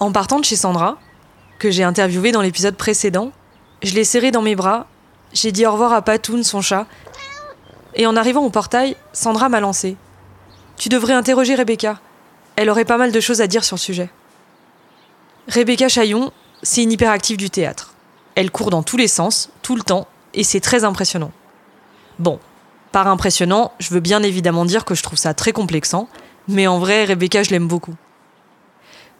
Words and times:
En 0.00 0.12
partant 0.12 0.40
de 0.40 0.44
chez 0.46 0.56
Sandra, 0.56 0.98
que 1.58 1.70
j'ai 1.70 1.84
interviewée 1.84 2.32
dans 2.32 2.40
l'épisode 2.40 2.74
précédent, 2.74 3.32
je 3.82 3.94
l'ai 3.94 4.04
serrée 4.04 4.30
dans 4.30 4.40
mes 4.40 4.56
bras, 4.56 4.86
j'ai 5.34 5.52
dit 5.52 5.66
au 5.66 5.72
revoir 5.72 5.92
à 5.92 6.00
Patoun, 6.00 6.42
son 6.42 6.62
chat, 6.62 6.86
et 7.94 8.06
en 8.06 8.16
arrivant 8.16 8.42
au 8.42 8.48
portail, 8.48 8.96
Sandra 9.12 9.50
m'a 9.50 9.60
lancé. 9.60 9.96
Tu 10.78 10.88
devrais 10.88 11.12
interroger 11.12 11.54
Rebecca. 11.54 12.00
Elle 12.56 12.70
aurait 12.70 12.86
pas 12.86 12.96
mal 12.96 13.12
de 13.12 13.20
choses 13.20 13.42
à 13.42 13.46
dire 13.46 13.62
sur 13.62 13.76
le 13.76 13.80
sujet. 13.80 14.10
Rebecca 15.48 15.88
Chaillon, 15.88 16.32
c'est 16.62 16.82
une 16.82 16.92
hyperactive 16.92 17.36
du 17.36 17.50
théâtre. 17.50 17.92
Elle 18.36 18.50
court 18.50 18.70
dans 18.70 18.82
tous 18.82 18.96
les 18.96 19.08
sens, 19.08 19.50
tout 19.60 19.76
le 19.76 19.82
temps, 19.82 20.06
et 20.32 20.44
c'est 20.44 20.60
très 20.60 20.84
impressionnant. 20.84 21.32
Bon, 22.18 22.38
par 22.90 23.06
impressionnant, 23.06 23.72
je 23.78 23.90
veux 23.90 24.00
bien 24.00 24.22
évidemment 24.22 24.64
dire 24.64 24.86
que 24.86 24.94
je 24.94 25.02
trouve 25.02 25.18
ça 25.18 25.34
très 25.34 25.52
complexant, 25.52 26.08
mais 26.48 26.66
en 26.66 26.78
vrai, 26.78 27.04
Rebecca, 27.04 27.42
je 27.42 27.50
l'aime 27.50 27.68
beaucoup. 27.68 27.94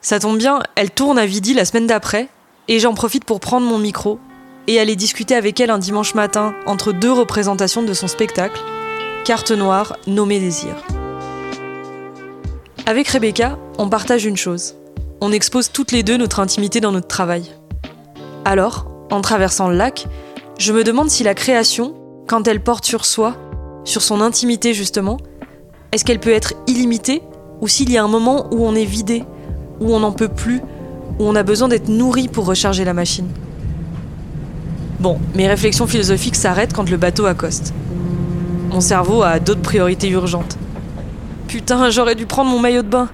Ça 0.03 0.19
tombe 0.19 0.39
bien, 0.39 0.61
elle 0.77 0.91
tourne 0.91 1.19
à 1.19 1.27
Vidi 1.27 1.53
la 1.53 1.65
semaine 1.65 1.87
d'après, 1.87 2.29
et 2.69 2.79
j'en 2.79 2.95
profite 2.95 3.25
pour 3.25 3.39
prendre 3.39 3.67
mon 3.67 3.79
micro 3.79 4.19
et 4.67 4.81
aller 4.81 4.97
discuter 4.97 5.35
avec 5.35 5.61
elle 5.61 5.71
un 5.71 5.79
dimanche 5.79 6.15
matin 6.15 6.55
entre 6.67 6.93
deux 6.93 7.13
représentations 7.13 7.83
de 7.83 7.93
son 7.93 8.09
spectacle, 8.09 8.61
Carte 9.25 9.51
noire, 9.51 9.97
nommé 10.07 10.41
Désir. 10.41 10.75
Avec 12.87 13.09
Rebecca, 13.09 13.59
on 13.77 13.89
partage 13.89 14.25
une 14.25 14.39
chose. 14.39 14.75
On 15.21 15.33
expose 15.33 15.71
toutes 15.71 15.93
les 15.93 16.03
deux 16.03 16.17
notre 16.17 16.41
intimité 16.41 16.81
dans 16.81 16.93
notre 16.93 17.09
travail. 17.09 17.45
Alors, 18.47 18.87
en 19.11 19.21
traversant 19.21 19.69
le 19.69 19.77
lac, 19.77 20.07
je 20.59 20.73
me 20.73 20.83
demande 20.83 21.11
si 21.11 21.23
la 21.23 21.35
création, 21.35 21.95
quand 22.27 22.49
elle 22.49 22.63
porte 22.63 22.87
sur 22.87 23.05
soi, 23.05 23.37
sur 23.85 24.01
son 24.01 24.23
intimité 24.23 24.73
justement, 24.73 25.19
est-ce 25.93 26.05
qu'elle 26.05 26.21
peut 26.21 26.33
être 26.33 26.55
illimitée 26.67 27.23
ou 27.61 27.69
s'il 27.69 27.91
y 27.91 27.99
a 27.99 28.05
un 28.05 28.09
moment 28.09 28.49
où 28.51 28.65
on 28.65 28.75
est 28.75 28.85
vidé, 28.85 29.25
où 29.81 29.95
on 29.95 30.01
n'en 30.01 30.13
peut 30.13 30.29
plus, 30.29 30.61
où 31.19 31.25
on 31.25 31.35
a 31.35 31.43
besoin 31.43 31.69
d'être 31.69 31.89
nourri 31.89 32.29
pour 32.29 32.47
recharger 32.47 32.85
la 32.85 32.95
machine 32.95 33.29
Bon, 35.01 35.19
mes 35.35 35.49
réflexions 35.49 35.87
philosophiques 35.87 36.37
s'arrêtent 36.37 36.75
quand 36.75 36.91
le 36.91 36.99
bateau 36.99 37.25
accoste. 37.25 37.73
Mon 38.71 38.81
cerveau 38.81 39.23
a 39.23 39.41
d'autres 39.41 39.63
priorités 39.63 40.11
urgentes. 40.11 40.59
Putain, 41.49 41.89
j'aurais 41.89 42.15
dû 42.15 42.27
prendre 42.27 42.51
mon 42.51 42.59
maillot 42.59 42.83
de 42.83 42.89
bain. 42.89 43.09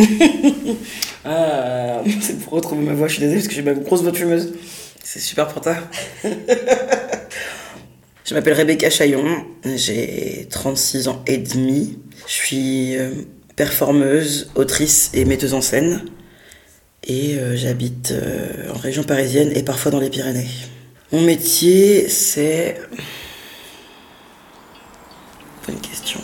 ah, 1.26 2.00
c'est 2.20 2.40
pour 2.40 2.54
retrouver 2.54 2.82
ma 2.82 2.94
voix, 2.94 3.06
je 3.06 3.12
suis 3.12 3.20
désolée 3.20 3.40
parce 3.40 3.48
que 3.48 3.54
j'ai 3.54 3.62
ma 3.62 3.74
grosse 3.74 4.02
voix 4.02 4.14
fumeuse. 4.14 4.54
C'est 5.02 5.20
super 5.20 5.48
pour 5.48 5.60
toi. 5.60 5.74
je 8.30 8.36
m'appelle 8.36 8.54
Rebecca 8.54 8.88
Chaillon, 8.90 9.44
j'ai 9.64 10.46
36 10.50 11.08
ans 11.08 11.20
et 11.26 11.36
demi. 11.36 11.98
Je 12.28 12.32
suis 12.32 12.96
euh, 12.96 13.10
performeuse, 13.56 14.52
autrice 14.54 15.10
et 15.14 15.24
metteuse 15.24 15.52
en 15.52 15.60
scène. 15.60 16.04
Et 17.02 17.34
euh, 17.34 17.56
j'habite 17.56 18.12
euh, 18.12 18.72
en 18.72 18.78
région 18.78 19.02
parisienne 19.02 19.50
et 19.56 19.64
parfois 19.64 19.90
dans 19.90 19.98
les 19.98 20.10
Pyrénées. 20.10 20.46
Mon 21.10 21.22
métier, 21.22 22.08
c'est... 22.08 22.80
Bonne 25.66 25.80
question. 25.80 26.20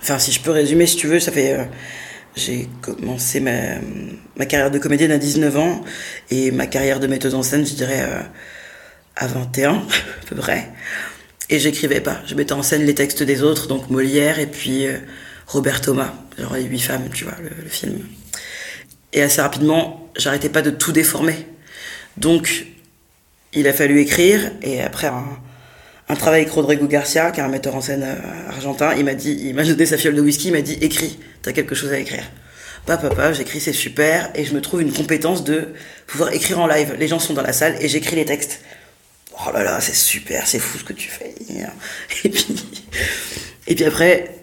Enfin, 0.00 0.18
si 0.18 0.32
je 0.32 0.40
peux 0.40 0.50
résumer, 0.50 0.86
si 0.86 0.96
tu 0.96 1.08
veux, 1.08 1.20
ça 1.20 1.30
fait... 1.30 1.68
Euh, 2.32 2.36
j'ai 2.36 2.68
commencé 2.80 3.40
ma, 3.40 4.46
carrière 4.46 4.70
de 4.70 4.78
comédienne 4.78 5.12
à 5.12 5.18
19 5.18 5.56
ans 5.56 5.84
et 6.30 6.50
ma 6.50 6.66
carrière 6.66 7.00
de 7.00 7.06
metteuse 7.06 7.34
en 7.34 7.42
scène, 7.42 7.66
je 7.66 7.74
dirais, 7.74 8.04
à 9.16 9.26
21, 9.26 9.72
à 9.72 9.80
peu 10.28 10.36
près. 10.36 10.68
Et 11.50 11.58
j'écrivais 11.58 12.00
pas. 12.00 12.20
Je 12.26 12.34
mettais 12.34 12.52
en 12.52 12.62
scène 12.62 12.84
les 12.84 12.94
textes 12.94 13.22
des 13.22 13.42
autres, 13.42 13.66
donc 13.66 13.90
Molière 13.90 14.38
et 14.38 14.46
puis 14.46 14.86
euh, 14.86 14.98
Robert 15.46 15.80
Thomas, 15.80 16.14
genre 16.38 16.54
les 16.54 16.62
huit 16.62 16.80
femmes, 16.80 17.08
tu 17.12 17.24
vois, 17.24 17.36
le, 17.40 17.68
film. 17.68 17.98
Et 19.12 19.22
assez 19.22 19.42
rapidement, 19.42 20.10
j'arrêtais 20.16 20.48
pas 20.48 20.62
de 20.62 20.70
tout 20.70 20.92
déformer. 20.92 21.46
Donc, 22.16 22.66
il 23.52 23.68
a 23.68 23.72
fallu 23.74 24.00
écrire, 24.00 24.52
et 24.62 24.80
après 24.80 25.08
un, 25.08 25.26
un 26.12 26.16
travail 26.16 26.42
avec 26.42 26.52
Rodrigo 26.52 26.86
Garcia, 26.86 27.30
qui 27.30 27.40
est 27.40 27.42
un 27.42 27.48
metteur 27.48 27.74
en 27.74 27.80
scène 27.80 28.04
euh, 28.04 28.48
argentin, 28.50 28.94
il 28.96 29.04
m'a 29.04 29.14
dit, 29.14 29.36
il 29.44 29.54
m'a 29.54 29.64
donné 29.64 29.86
sa 29.86 29.96
fiole 29.96 30.14
de 30.14 30.20
whisky, 30.20 30.48
il 30.48 30.52
m'a 30.52 30.60
dit, 30.60 30.78
écris, 30.80 31.18
t'as 31.42 31.52
quelque 31.52 31.74
chose 31.74 31.92
à 31.92 31.98
écrire. 31.98 32.24
Papa, 32.86 33.08
papa, 33.08 33.32
j'écris, 33.32 33.60
c'est 33.60 33.72
super, 33.72 34.30
et 34.34 34.44
je 34.44 34.54
me 34.54 34.60
trouve 34.60 34.82
une 34.82 34.92
compétence 34.92 35.42
de 35.44 35.68
pouvoir 36.06 36.32
écrire 36.32 36.60
en 36.60 36.66
live. 36.66 36.96
Les 36.98 37.08
gens 37.08 37.18
sont 37.18 37.32
dans 37.32 37.42
la 37.42 37.52
salle, 37.52 37.76
et 37.80 37.88
j'écris 37.88 38.16
les 38.16 38.24
textes 38.24 38.60
oh 39.46 39.52
là 39.52 39.62
là, 39.62 39.80
c'est 39.80 39.94
super, 39.94 40.46
c'est 40.46 40.58
fou 40.58 40.78
ce 40.78 40.84
que 40.84 40.92
tu 40.92 41.08
fais. 41.08 41.34
Et 42.24 42.28
puis, 42.28 42.46
et 43.66 43.74
puis 43.74 43.84
après, 43.84 44.36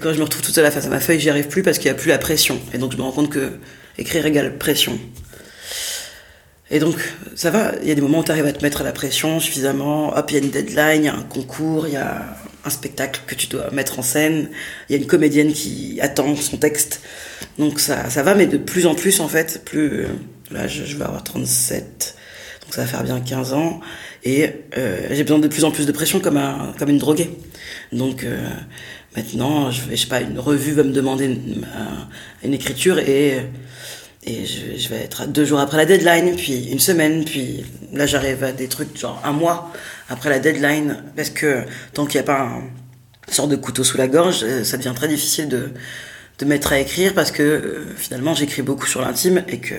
quand 0.00 0.12
je 0.12 0.18
me 0.18 0.24
retrouve 0.24 0.42
toute 0.42 0.54
seule 0.54 0.70
face 0.70 0.86
à 0.86 0.88
ma 0.88 1.00
feuille, 1.00 1.20
j'y 1.20 1.30
arrive 1.30 1.48
plus 1.48 1.62
parce 1.62 1.78
qu'il 1.78 1.90
n'y 1.90 1.96
a 1.96 2.00
plus 2.00 2.08
la 2.08 2.18
pression. 2.18 2.60
Et 2.72 2.78
donc 2.78 2.92
je 2.92 2.96
me 2.96 3.02
rends 3.02 3.12
compte 3.12 3.30
que 3.30 3.58
écrire 3.98 4.26
égale 4.26 4.56
pression. 4.58 4.98
Et 6.70 6.80
donc, 6.80 6.96
ça 7.36 7.50
va, 7.50 7.72
il 7.80 7.88
y 7.88 7.92
a 7.92 7.94
des 7.94 8.00
moments 8.00 8.18
où 8.18 8.24
tu 8.24 8.32
arrives 8.32 8.46
à 8.46 8.52
te 8.52 8.62
mettre 8.62 8.80
à 8.80 8.84
la 8.84 8.92
pression 8.92 9.38
suffisamment. 9.38 10.16
Hop, 10.16 10.30
il 10.30 10.34
y 10.34 10.40
a 10.40 10.42
une 10.42 10.50
deadline, 10.50 11.02
il 11.02 11.04
y 11.04 11.08
a 11.08 11.14
un 11.14 11.22
concours, 11.22 11.86
il 11.86 11.94
y 11.94 11.96
a 11.96 12.36
un 12.64 12.70
spectacle 12.70 13.20
que 13.26 13.36
tu 13.36 13.46
dois 13.46 13.70
mettre 13.70 14.00
en 14.00 14.02
scène, 14.02 14.50
il 14.88 14.96
y 14.96 14.98
a 14.98 15.00
une 15.00 15.06
comédienne 15.06 15.52
qui 15.52 16.00
attend 16.00 16.34
son 16.34 16.56
texte. 16.56 17.02
Donc 17.58 17.78
ça, 17.78 18.10
ça 18.10 18.24
va, 18.24 18.34
mais 18.34 18.46
de 18.46 18.56
plus 18.56 18.86
en 18.86 18.96
plus, 18.96 19.20
en 19.20 19.28
fait, 19.28 19.62
plus. 19.64 20.06
Là, 20.50 20.66
je, 20.66 20.84
je 20.84 20.96
vais 20.96 21.04
avoir 21.04 21.24
37, 21.24 22.14
donc 22.62 22.74
ça 22.74 22.82
va 22.82 22.86
faire 22.86 23.04
bien 23.04 23.20
15 23.20 23.52
ans. 23.52 23.80
Et 24.24 24.48
euh, 24.76 25.06
j'ai 25.10 25.22
besoin 25.22 25.38
de 25.38 25.48
plus 25.48 25.64
en 25.64 25.70
plus 25.70 25.86
de 25.86 25.92
pression 25.92 26.18
comme, 26.18 26.36
un, 26.36 26.74
comme 26.78 26.88
une 26.88 26.98
droguée. 26.98 27.30
Donc 27.92 28.24
euh, 28.24 28.36
maintenant, 29.16 29.70
je, 29.70 29.82
vais, 29.82 29.96
je 29.96 30.02
sais 30.02 30.08
pas, 30.08 30.20
une 30.20 30.38
revue 30.38 30.72
va 30.72 30.82
me 30.82 30.92
demander 30.92 31.26
une, 31.26 31.64
une 32.44 32.54
écriture 32.54 32.98
et, 32.98 33.40
et 34.26 34.44
je, 34.44 34.88
vais 34.88 34.96
être 34.96 35.26
deux 35.26 35.44
jours 35.44 35.60
après 35.60 35.76
la 35.76 35.86
deadline, 35.86 36.34
puis 36.36 36.68
une 36.70 36.80
semaine, 36.80 37.24
puis 37.24 37.64
là 37.92 38.06
j'arrive 38.06 38.42
à 38.44 38.52
des 38.52 38.68
trucs 38.68 38.96
genre 38.98 39.20
un 39.24 39.32
mois 39.32 39.72
après 40.08 40.30
la 40.30 40.38
deadline, 40.38 41.04
parce 41.14 41.30
que 41.30 41.62
tant 41.92 42.06
qu'il 42.06 42.20
n'y 42.20 42.24
a 42.24 42.32
pas 42.34 42.42
un, 42.42 42.62
sorte 43.32 43.50
de 43.50 43.56
couteau 43.56 43.84
sous 43.84 43.96
la 43.96 44.08
gorge, 44.08 44.40
euh, 44.42 44.64
ça 44.64 44.76
devient 44.76 44.92
très 44.94 45.08
difficile 45.08 45.48
de, 45.48 45.70
de 46.38 46.44
mettre 46.44 46.72
à 46.72 46.78
écrire 46.78 47.14
parce 47.14 47.32
que 47.32 47.42
euh, 47.42 47.86
finalement 47.96 48.34
j'écris 48.34 48.62
beaucoup 48.62 48.86
sur 48.86 49.00
l'intime 49.00 49.44
et 49.48 49.58
que 49.58 49.74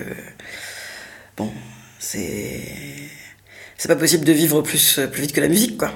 bon, 1.36 1.50
c'est 1.98 2.60
c'est 3.78 3.88
pas 3.88 3.96
possible 3.96 4.24
de 4.24 4.32
vivre 4.32 4.60
plus, 4.60 5.00
plus 5.12 5.22
vite 5.22 5.32
que 5.32 5.40
la 5.40 5.48
musique, 5.48 5.78
quoi. 5.78 5.92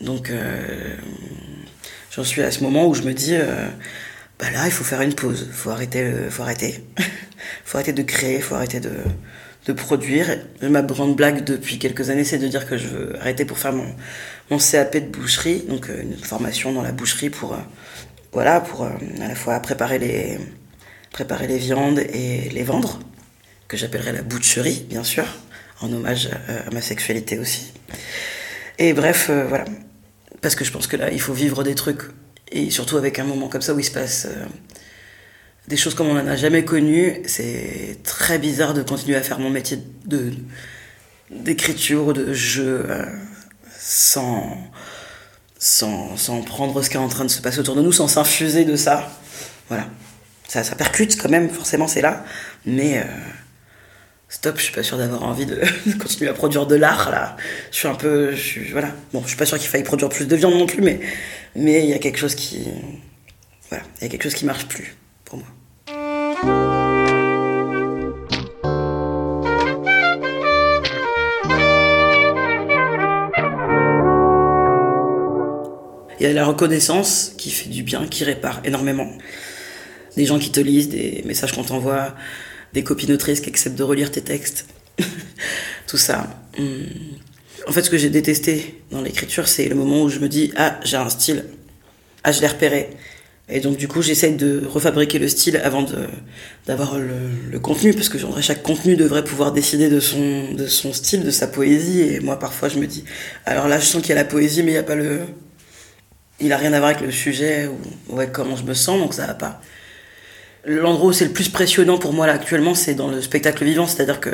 Donc, 0.00 0.30
euh, 0.30 0.96
j'en 2.10 2.24
suis 2.24 2.42
à 2.42 2.50
ce 2.50 2.62
moment 2.62 2.86
où 2.86 2.94
je 2.94 3.02
me 3.02 3.12
dis, 3.12 3.34
euh, 3.34 3.68
bah 4.38 4.50
là, 4.50 4.66
il 4.66 4.72
faut 4.72 4.84
faire 4.84 5.02
une 5.02 5.14
pause, 5.14 5.48
faut 5.52 5.70
arrêter, 5.70 6.02
euh, 6.02 6.30
faut 6.30 6.42
arrêter, 6.42 6.82
faut 7.64 7.78
arrêter 7.78 7.92
de 7.92 8.02
créer, 8.02 8.40
faut 8.40 8.54
arrêter 8.54 8.80
de, 8.80 8.92
de 9.66 9.72
produire. 9.72 10.38
Ma 10.62 10.82
grande 10.82 11.16
blague 11.16 11.44
depuis 11.44 11.78
quelques 11.78 12.10
années, 12.10 12.24
c'est 12.24 12.38
de 12.38 12.48
dire 12.48 12.66
que 12.66 12.78
je 12.78 12.86
veux 12.86 13.16
arrêter 13.20 13.44
pour 13.44 13.58
faire 13.58 13.72
mon, 13.72 13.94
mon 14.50 14.58
CAP 14.58 14.96
de 14.96 15.00
boucherie, 15.00 15.64
donc 15.68 15.90
euh, 15.90 16.02
une 16.02 16.16
formation 16.16 16.72
dans 16.72 16.82
la 16.82 16.92
boucherie 16.92 17.30
pour, 17.30 17.54
euh, 17.54 17.58
voilà, 18.32 18.60
pour 18.60 18.84
euh, 18.84 18.90
à 19.20 19.28
la 19.28 19.34
fois 19.34 19.58
préparer 19.60 19.98
les, 19.98 20.38
préparer 21.10 21.46
les 21.46 21.58
viandes 21.58 21.98
et 21.98 22.48
les 22.50 22.62
vendre, 22.62 23.00
que 23.68 23.76
j'appellerais 23.76 24.12
la 24.12 24.22
boucherie, 24.22 24.86
bien 24.88 25.04
sûr 25.04 25.24
en 25.82 25.92
hommage 25.92 26.30
à, 26.48 26.70
ma 26.70 26.80
sexualité 26.80 27.38
aussi. 27.38 27.74
Et 28.78 28.94
bref, 28.94 29.28
voilà. 29.28 29.66
Parce 30.40 30.54
que 30.54 30.64
je 30.64 30.72
pense 30.72 30.86
que 30.86 30.96
là, 30.96 31.10
il 31.10 31.20
faut 31.20 31.34
vivre 31.34 31.62
des 31.64 31.74
trucs, 31.74 32.00
et 32.50 32.70
surtout 32.70 32.96
avec 32.96 33.18
un 33.18 33.24
moment 33.24 33.48
comme 33.48 33.60
ça 33.60 33.74
où 33.74 33.78
il 33.78 33.84
se 33.84 33.90
passe 33.90 34.26
des 35.68 35.76
choses 35.76 35.94
comme 35.94 36.08
on 36.08 36.14
n'en 36.14 36.26
a 36.26 36.36
jamais 36.36 36.64
connu. 36.64 37.22
C'est 37.26 37.98
très 38.04 38.38
bizarre 38.38 38.74
de 38.74 38.82
continuer 38.82 39.16
à 39.16 39.22
faire 39.22 39.38
mon 39.38 39.50
métier 39.50 39.78
de 40.04 40.32
d'écriture, 41.30 42.12
de 42.12 42.32
jeu, 42.32 42.86
euh, 42.88 43.04
sans, 43.76 44.56
sans, 45.58 46.16
sans 46.16 46.40
prendre 46.42 46.80
ce 46.82 46.88
qui 46.88 46.96
est 46.96 47.00
en 47.00 47.08
train 47.08 47.24
de 47.24 47.30
se 47.30 47.42
passer 47.42 47.58
autour 47.58 47.74
de 47.74 47.82
nous, 47.82 47.90
sans 47.90 48.06
s'infuser 48.06 48.64
de 48.64 48.76
ça. 48.76 49.10
Voilà. 49.68 49.88
Ça, 50.46 50.62
ça 50.62 50.76
percute 50.76 51.20
quand 51.20 51.28
même, 51.28 51.50
forcément, 51.50 51.88
c'est 51.88 52.00
là. 52.00 52.24
Mais 52.64 53.04
stop, 54.28 54.58
je 54.58 54.62
suis 54.62 54.72
pas 54.72 54.82
sûr 54.82 54.98
d'avoir 54.98 55.22
envie 55.22 55.46
de, 55.46 55.60
continuer 55.98 56.30
à 56.30 56.34
produire 56.34 56.66
de 56.66 56.76
l'art 56.76 57.10
là. 57.10 57.36
Je 57.70 57.78
suis 57.78 57.88
un 57.88 57.94
peu, 57.94 58.32
je 58.32 58.40
suis, 58.40 58.70
voilà. 58.70 58.88
Bon, 59.12 59.22
je 59.22 59.28
suis 59.28 59.36
pas 59.36 59.46
sûr 59.46 59.58
qu'il 59.58 59.68
faille 59.68 59.82
produire 59.82 60.08
plus 60.08 60.26
de 60.26 60.36
viande 60.36 60.54
non 60.54 60.66
plus, 60.66 60.82
mais 60.82 61.00
mais 61.54 61.82
il 61.82 61.90
y 61.90 61.94
a 61.94 61.98
quelque 61.98 62.18
chose 62.18 62.34
qui, 62.34 62.68
voilà, 63.68 63.84
il 63.98 64.04
y 64.04 64.06
a 64.06 64.10
quelque 64.10 64.24
chose 64.24 64.34
qui 64.34 64.44
marche 64.44 64.66
plus 64.66 64.94
Il 76.18 76.22
y 76.22 76.26
a 76.26 76.32
la 76.32 76.46
reconnaissance 76.46 77.32
qui 77.36 77.50
fait 77.50 77.68
du 77.68 77.82
bien, 77.82 78.06
qui 78.06 78.24
répare 78.24 78.60
énormément. 78.64 79.10
Des 80.16 80.24
gens 80.24 80.38
qui 80.38 80.50
te 80.50 80.60
lisent, 80.60 80.88
des 80.88 81.22
messages 81.26 81.52
qu'on 81.52 81.64
t'envoie, 81.64 82.14
des 82.72 82.82
copines 82.82 83.12
autrices 83.12 83.40
qui 83.40 83.50
acceptent 83.50 83.76
de 83.76 83.82
relire 83.82 84.10
tes 84.10 84.22
textes. 84.22 84.66
Tout 85.86 85.98
ça. 85.98 86.42
Hmm. 86.58 86.84
En 87.68 87.72
fait, 87.72 87.82
ce 87.82 87.90
que 87.90 87.98
j'ai 87.98 88.10
détesté 88.10 88.82
dans 88.90 89.02
l'écriture, 89.02 89.46
c'est 89.46 89.68
le 89.68 89.74
moment 89.74 90.02
où 90.02 90.08
je 90.08 90.18
me 90.18 90.28
dis 90.28 90.52
ah 90.56 90.80
j'ai 90.84 90.96
un 90.96 91.08
style, 91.10 91.44
ah 92.24 92.32
je 92.32 92.40
l'ai 92.40 92.46
repéré. 92.46 92.90
Et 93.48 93.60
donc 93.60 93.76
du 93.76 93.86
coup, 93.86 94.02
j'essaye 94.02 94.34
de 94.34 94.62
refabriquer 94.66 95.18
le 95.18 95.28
style 95.28 95.58
avant 95.58 95.84
d'avoir 96.66 96.98
le, 96.98 97.58
contenu, 97.60 97.92
parce 97.92 98.08
que 98.08 98.18
chaque 98.40 98.62
contenu 98.62 98.96
devrait 98.96 99.22
pouvoir 99.22 99.52
décider 99.52 99.88
de 99.88 100.00
son 100.00 100.52
de 100.52 100.66
son 100.66 100.92
style, 100.92 101.24
de 101.24 101.30
sa 101.30 101.46
poésie. 101.46 102.00
Et 102.00 102.20
moi, 102.20 102.38
parfois, 102.38 102.68
je 102.68 102.78
me 102.78 102.86
dis, 102.86 103.04
alors 103.44 103.68
là, 103.68 103.78
je 103.78 103.84
sens 103.84 104.00
qu'il 104.00 104.10
y 104.10 104.12
a 104.12 104.16
la 104.16 104.24
poésie, 104.24 104.62
mais 104.62 104.70
il 104.70 104.74
n'y 104.74 104.78
a 104.78 104.82
pas 104.82 104.96
le, 104.96 105.20
il 106.40 106.52
a 106.52 106.56
rien 106.56 106.72
à 106.72 106.78
voir 106.78 106.90
avec 106.90 107.02
le 107.02 107.10
sujet 107.10 107.68
ou 107.68 108.16
ouais, 108.16 108.28
comment 108.30 108.56
je 108.56 108.64
me 108.64 108.74
sens, 108.74 109.00
donc 109.00 109.14
ça 109.14 109.26
va 109.26 109.34
pas. 109.34 109.60
L'endroit 110.64 111.10
où 111.10 111.12
c'est 111.12 111.26
le 111.26 111.32
plus 111.32 111.48
passionnant 111.48 111.96
pour 111.96 112.12
moi 112.12 112.26
là 112.26 112.32
actuellement, 112.32 112.74
c'est 112.74 112.94
dans 112.94 113.08
le 113.08 113.22
spectacle 113.22 113.64
vivant, 113.64 113.86
c'est-à-dire 113.86 114.20
que 114.20 114.30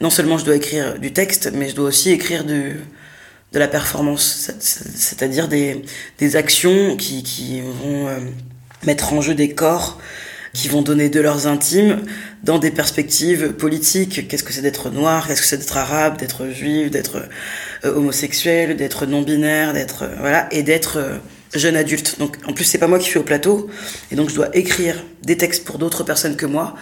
non 0.00 0.08
seulement 0.08 0.38
je 0.38 0.44
dois 0.44 0.56
écrire 0.56 0.98
du 0.98 1.12
texte, 1.12 1.50
mais 1.52 1.68
je 1.68 1.74
dois 1.74 1.88
aussi 1.88 2.10
écrire 2.10 2.44
du, 2.44 2.76
de 3.52 3.58
la 3.58 3.68
performance, 3.68 4.50
c'est-à-dire 4.60 5.48
des, 5.48 5.82
des 6.18 6.36
actions 6.36 6.96
qui, 6.96 7.22
qui 7.22 7.60
vont 7.60 8.08
euh, 8.08 8.18
mettre 8.84 9.12
en 9.12 9.20
jeu 9.20 9.34
des 9.34 9.52
corps, 9.52 10.00
qui 10.52 10.68
vont 10.68 10.82
donner 10.82 11.08
de 11.08 11.20
leurs 11.20 11.48
intimes 11.48 12.02
dans 12.44 12.60
des 12.60 12.70
perspectives 12.70 13.54
politiques. 13.54 14.28
Qu'est-ce 14.28 14.44
que 14.44 14.52
c'est 14.52 14.62
d'être 14.62 14.90
noir? 14.90 15.26
Qu'est-ce 15.26 15.40
que 15.40 15.46
c'est 15.48 15.58
d'être 15.58 15.76
arabe, 15.76 16.16
d'être 16.16 16.46
juif, 16.48 16.92
d'être 16.92 17.28
homosexuel, 17.90 18.76
d'être 18.76 19.06
non-binaire, 19.06 19.72
d'être 19.72 20.04
euh, 20.04 20.16
voilà, 20.18 20.48
et 20.52 20.62
d'être 20.62 20.98
jeune 21.54 21.76
adulte. 21.76 22.18
Donc 22.18 22.36
en 22.46 22.52
plus 22.52 22.64
c'est 22.64 22.78
pas 22.78 22.86
moi 22.86 22.98
qui 22.98 23.06
suis 23.06 23.18
au 23.18 23.22
plateau 23.22 23.68
et 24.10 24.16
donc 24.16 24.30
je 24.30 24.34
dois 24.34 24.54
écrire 24.56 24.96
des 25.22 25.36
textes 25.36 25.64
pour 25.64 25.78
d'autres 25.78 26.02
personnes 26.02 26.36
que 26.36 26.46
moi 26.46 26.74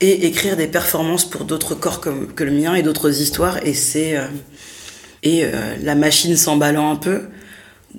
et 0.00 0.26
écrire 0.26 0.56
des 0.56 0.66
performances 0.66 1.28
pour 1.28 1.44
d'autres 1.44 1.74
corps 1.74 2.00
que 2.00 2.44
le 2.44 2.50
mien 2.50 2.74
et 2.74 2.82
d'autres 2.82 3.20
histoires 3.20 3.58
et 3.66 3.74
c'est 3.74 4.16
euh, 4.16 4.26
et 5.22 5.44
euh, 5.44 5.74
la 5.82 5.94
machine 5.94 6.36
s'emballant 6.36 6.90
un 6.90 6.96
peu. 6.96 7.22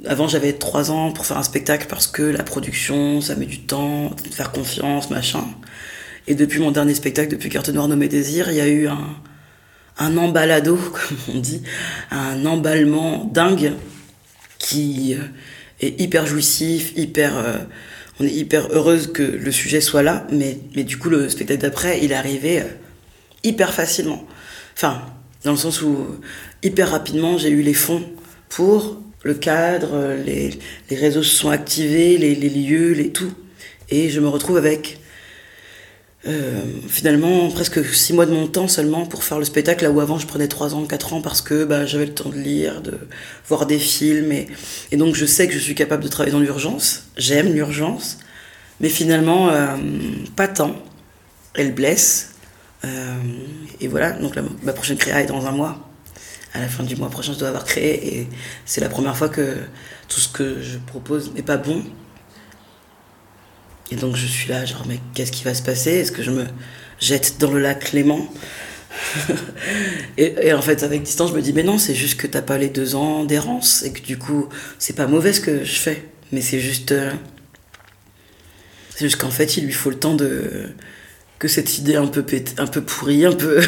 Avant 0.06 0.28
j'avais 0.28 0.54
trois 0.54 0.92
ans 0.92 1.12
pour 1.12 1.26
faire 1.26 1.38
un 1.38 1.44
spectacle 1.44 1.88
parce 1.90 2.08
que 2.08 2.22
la 2.22 2.44
production 2.44 3.22
ça 3.22 3.36
met 3.36 3.46
du 3.46 3.62
temps, 3.62 4.12
faire 4.32 4.52
confiance 4.52 5.10
machin. 5.10 5.44
Et 6.28 6.36
depuis 6.36 6.60
mon 6.60 6.72
dernier 6.72 6.94
spectacle, 6.94 7.32
depuis 7.32 7.50
Carte 7.50 7.70
Noire 7.70 7.88
nommé 7.88 8.08
Désir, 8.08 8.52
il 8.52 8.58
y 8.58 8.62
a 8.62 8.68
eu 8.68 8.88
un 8.88 9.16
un 10.00 10.18
emballado 10.18 10.76
comme 10.94 11.36
on 11.36 11.40
dit, 11.40 11.62
un 12.10 12.46
emballement 12.46 13.30
dingue 13.32 13.74
qui 14.58 15.16
euh, 15.16 15.24
est 15.82 16.00
hyper 16.00 16.26
jouissif, 16.26 16.94
hyper. 16.96 17.38
Euh, 17.38 17.58
on 18.22 18.26
est 18.26 18.34
hyper 18.34 18.68
heureuse 18.72 19.14
que 19.14 19.24
le 19.24 19.52
sujet 19.52 19.80
soit 19.80 20.04
là, 20.04 20.28
mais, 20.30 20.58
mais 20.76 20.84
du 20.84 20.98
coup, 20.98 21.10
le 21.10 21.30
spectacle 21.30 21.62
d'après, 21.62 22.00
il 22.02 22.12
est 22.12 22.16
arrivé 22.16 22.60
euh, 22.60 22.66
hyper 23.44 23.74
facilement. 23.74 24.28
Enfin, 24.76 25.02
dans 25.46 25.52
le 25.52 25.58
sens 25.58 25.82
où 25.82 26.06
hyper 26.62 26.92
rapidement, 26.92 27.38
j'ai 27.38 27.50
eu 27.50 27.62
les 27.62 27.74
fonds 27.74 28.04
pour 28.50 29.02
le 29.24 29.36
cadre, 29.36 30.16
les, 30.26 30.52
les 30.90 30.96
réseaux 30.98 31.24
se 31.24 31.34
sont 31.34 31.50
activés, 31.50 32.18
les 32.18 32.36
lieux, 32.36 32.92
les 32.92 33.12
tout. 33.12 33.32
Et 33.90 34.10
je 34.10 34.20
me 34.20 34.28
retrouve 34.28 34.58
avec 34.58 34.99
euh, 36.28 36.62
finalement 36.90 37.50
presque 37.50 37.84
six 37.86 38.12
mois 38.12 38.26
de 38.26 38.34
mon 38.34 38.48
temps 38.48 38.68
seulement 38.68 39.06
pour 39.06 39.24
faire 39.24 39.40
le 39.40 39.46
spectacle 39.46 39.86
là 39.86 39.92
où 39.92 40.02
avant 40.02 40.20
je 40.20 40.28
prenais 40.28 40.50
trois 40.50 40.76
ans 40.76 40.86
quatre 40.86 41.14
ans 41.14 41.22
parce 41.22 41.42
que 41.42 41.64
bah, 41.64 41.86
j'avais 41.86 42.08
le 42.08 42.14
temps 42.14 42.28
de 42.28 42.36
lire 42.36 42.82
de 42.82 43.00
voir 43.48 43.66
des 43.66 43.80
films 43.80 44.34
et, 44.34 44.98
donc 44.98 45.16
je 45.16 45.26
sais 45.26 45.48
que 45.48 45.54
je 45.54 45.60
suis 45.60 45.76
capable 45.76 46.04
de 46.04 46.10
travailler 46.10 46.34
dans 46.34 46.42
l'urgence. 46.42 47.06
J'aime 47.16 47.54
l'urgence. 47.54 48.18
Mais 48.82 48.90
finalement 48.90 49.50
euh, 49.50 49.78
pas 50.36 50.50
tant 50.50 50.76
elle 51.54 51.74
blesse. 51.74 52.34
Euh, 52.84 53.16
et 53.80 53.88
voilà. 53.88 54.12
Donc 54.12 54.36
ma 54.64 54.74
prochaine 54.74 54.98
créa 54.98 55.22
est 55.22 55.28
dans 55.28 55.46
un 55.46 55.52
mois. 55.52 55.90
À 56.54 56.60
la 56.60 56.68
fin 56.68 56.84
du 56.84 56.98
mois 56.98 57.10
prochain 57.10 57.32
je 57.32 57.40
dois 57.40 57.48
avoir 57.50 57.64
créé 57.64 58.20
et 58.20 58.28
c'est 58.66 58.82
la 58.82 58.90
première 58.90 59.16
fois 59.16 59.30
que 59.30 59.56
tout 60.10 60.20
ce 60.20 60.28
que 60.28 60.62
je 60.62 60.80
propose 60.80 61.34
n'est 61.34 61.44
pas 61.44 61.58
bon 61.58 61.82
et 63.92 63.96
donc 63.96 64.16
je 64.16 64.26
suis 64.26 64.50
là, 64.50 64.66
genre, 64.66 64.86
mais 64.88 65.00
qu'est-ce 65.14 65.32
qui 65.32 65.44
va 65.44 65.54
se 65.54 65.64
passer? 65.64 65.92
Est-ce 65.92 66.12
que 66.12 66.24
je 66.24 66.32
me 66.32 66.46
jette 67.00 67.38
dans 67.40 67.52
le 67.52 67.60
lac 67.60 67.80
Clément 67.80 68.28
et, 70.18 70.54
en 70.54 70.62
fait, 70.62 70.84
avec 70.84 71.04
distance, 71.04 71.32
je 71.32 71.36
me 71.36 71.42
dis, 71.42 71.54
mais 71.54 71.64
non, 71.64 71.78
c'est 71.78 71.94
juste 71.94 72.20
que 72.20 72.28
t'as 72.28 72.42
pas 72.42 72.58
les 72.58 72.70
deux 72.70 72.96
ans 72.96 73.24
d'errance 73.24 73.84
et 73.84 73.94
que 73.94 74.02
du 74.02 74.18
coup, 74.18 74.50
c'est 74.78 74.96
pas 74.96 75.08
mauvais 75.08 75.34
ce 75.34 75.42
que 75.42 75.64
je 75.64 75.80
fais, 75.80 76.04
mais 76.32 76.42
c'est 76.42 76.60
juste. 76.60 76.92
Euh, 76.92 77.12
c'est 78.90 79.06
juste 79.06 79.22
qu'en 79.22 79.32
fait, 79.32 79.58
il 79.58 79.66
lui 79.66 79.74
faut 79.74 79.90
le 79.90 79.98
temps 79.98 80.16
de. 80.16 80.70
que 81.38 81.48
cette 81.48 81.78
idée 81.78 81.96
un 81.96 82.08
peu, 82.08 82.26
un 82.58 82.68
peu 82.68 82.82
pourrie, 82.82 83.26
un 83.26 83.34
peu. 83.34 83.62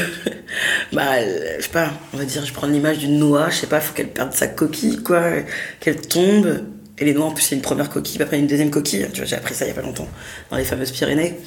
bah, 0.91 1.24
je 1.57 1.63
sais 1.63 1.69
pas, 1.69 1.94
on 2.13 2.17
va 2.17 2.25
dire, 2.25 2.45
je 2.45 2.53
prends 2.53 2.67
l'image 2.67 2.97
d'une 2.97 3.17
noix, 3.17 3.50
je 3.50 3.57
sais 3.57 3.67
pas, 3.67 3.79
faut 3.79 3.94
qu'elle 3.94 4.09
perde 4.09 4.33
sa 4.33 4.47
coquille, 4.47 5.01
quoi, 5.03 5.41
qu'elle 5.79 6.01
tombe, 6.01 6.65
et 7.01 7.06
les 7.06 7.15
noix, 7.15 7.25
en 7.25 7.31
plus, 7.31 7.44
c'est 7.44 7.56
une 7.56 7.63
première 7.63 7.89
coquille, 7.89 8.21
après 8.21 8.38
une 8.38 8.45
deuxième 8.45 8.69
coquille. 8.69 9.07
Tu 9.12 9.21
vois, 9.21 9.25
j'ai 9.25 9.36
appris 9.36 9.56
ça 9.56 9.65
il 9.65 9.69
y 9.69 9.71
a 9.71 9.74
pas 9.74 9.81
longtemps, 9.81 10.07
dans 10.51 10.57
les 10.57 10.63
fameuses 10.63 10.92
Pyrénées. 10.92 11.39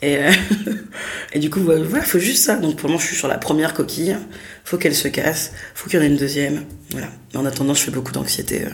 Et, 0.00 0.16
euh, 0.16 0.32
et 1.34 1.38
du 1.38 1.50
coup, 1.50 1.60
voilà, 1.60 1.84
il 1.84 2.00
faut 2.00 2.18
juste 2.18 2.42
ça. 2.42 2.56
Donc 2.56 2.76
pour 2.76 2.88
moi, 2.88 2.98
je 2.98 3.08
suis 3.08 3.16
sur 3.16 3.28
la 3.28 3.36
première 3.36 3.74
coquille. 3.74 4.16
Faut 4.64 4.78
qu'elle 4.78 4.94
se 4.94 5.08
casse. 5.08 5.52
Faut 5.74 5.90
qu'il 5.90 5.98
y 5.98 6.02
en 6.02 6.06
ait 6.06 6.08
une 6.08 6.16
deuxième. 6.16 6.64
Voilà. 6.92 7.08
En 7.34 7.44
attendant, 7.44 7.74
je 7.74 7.82
fais 7.82 7.90
beaucoup 7.90 8.12
d'anxiété. 8.12 8.64
Euh, 8.64 8.70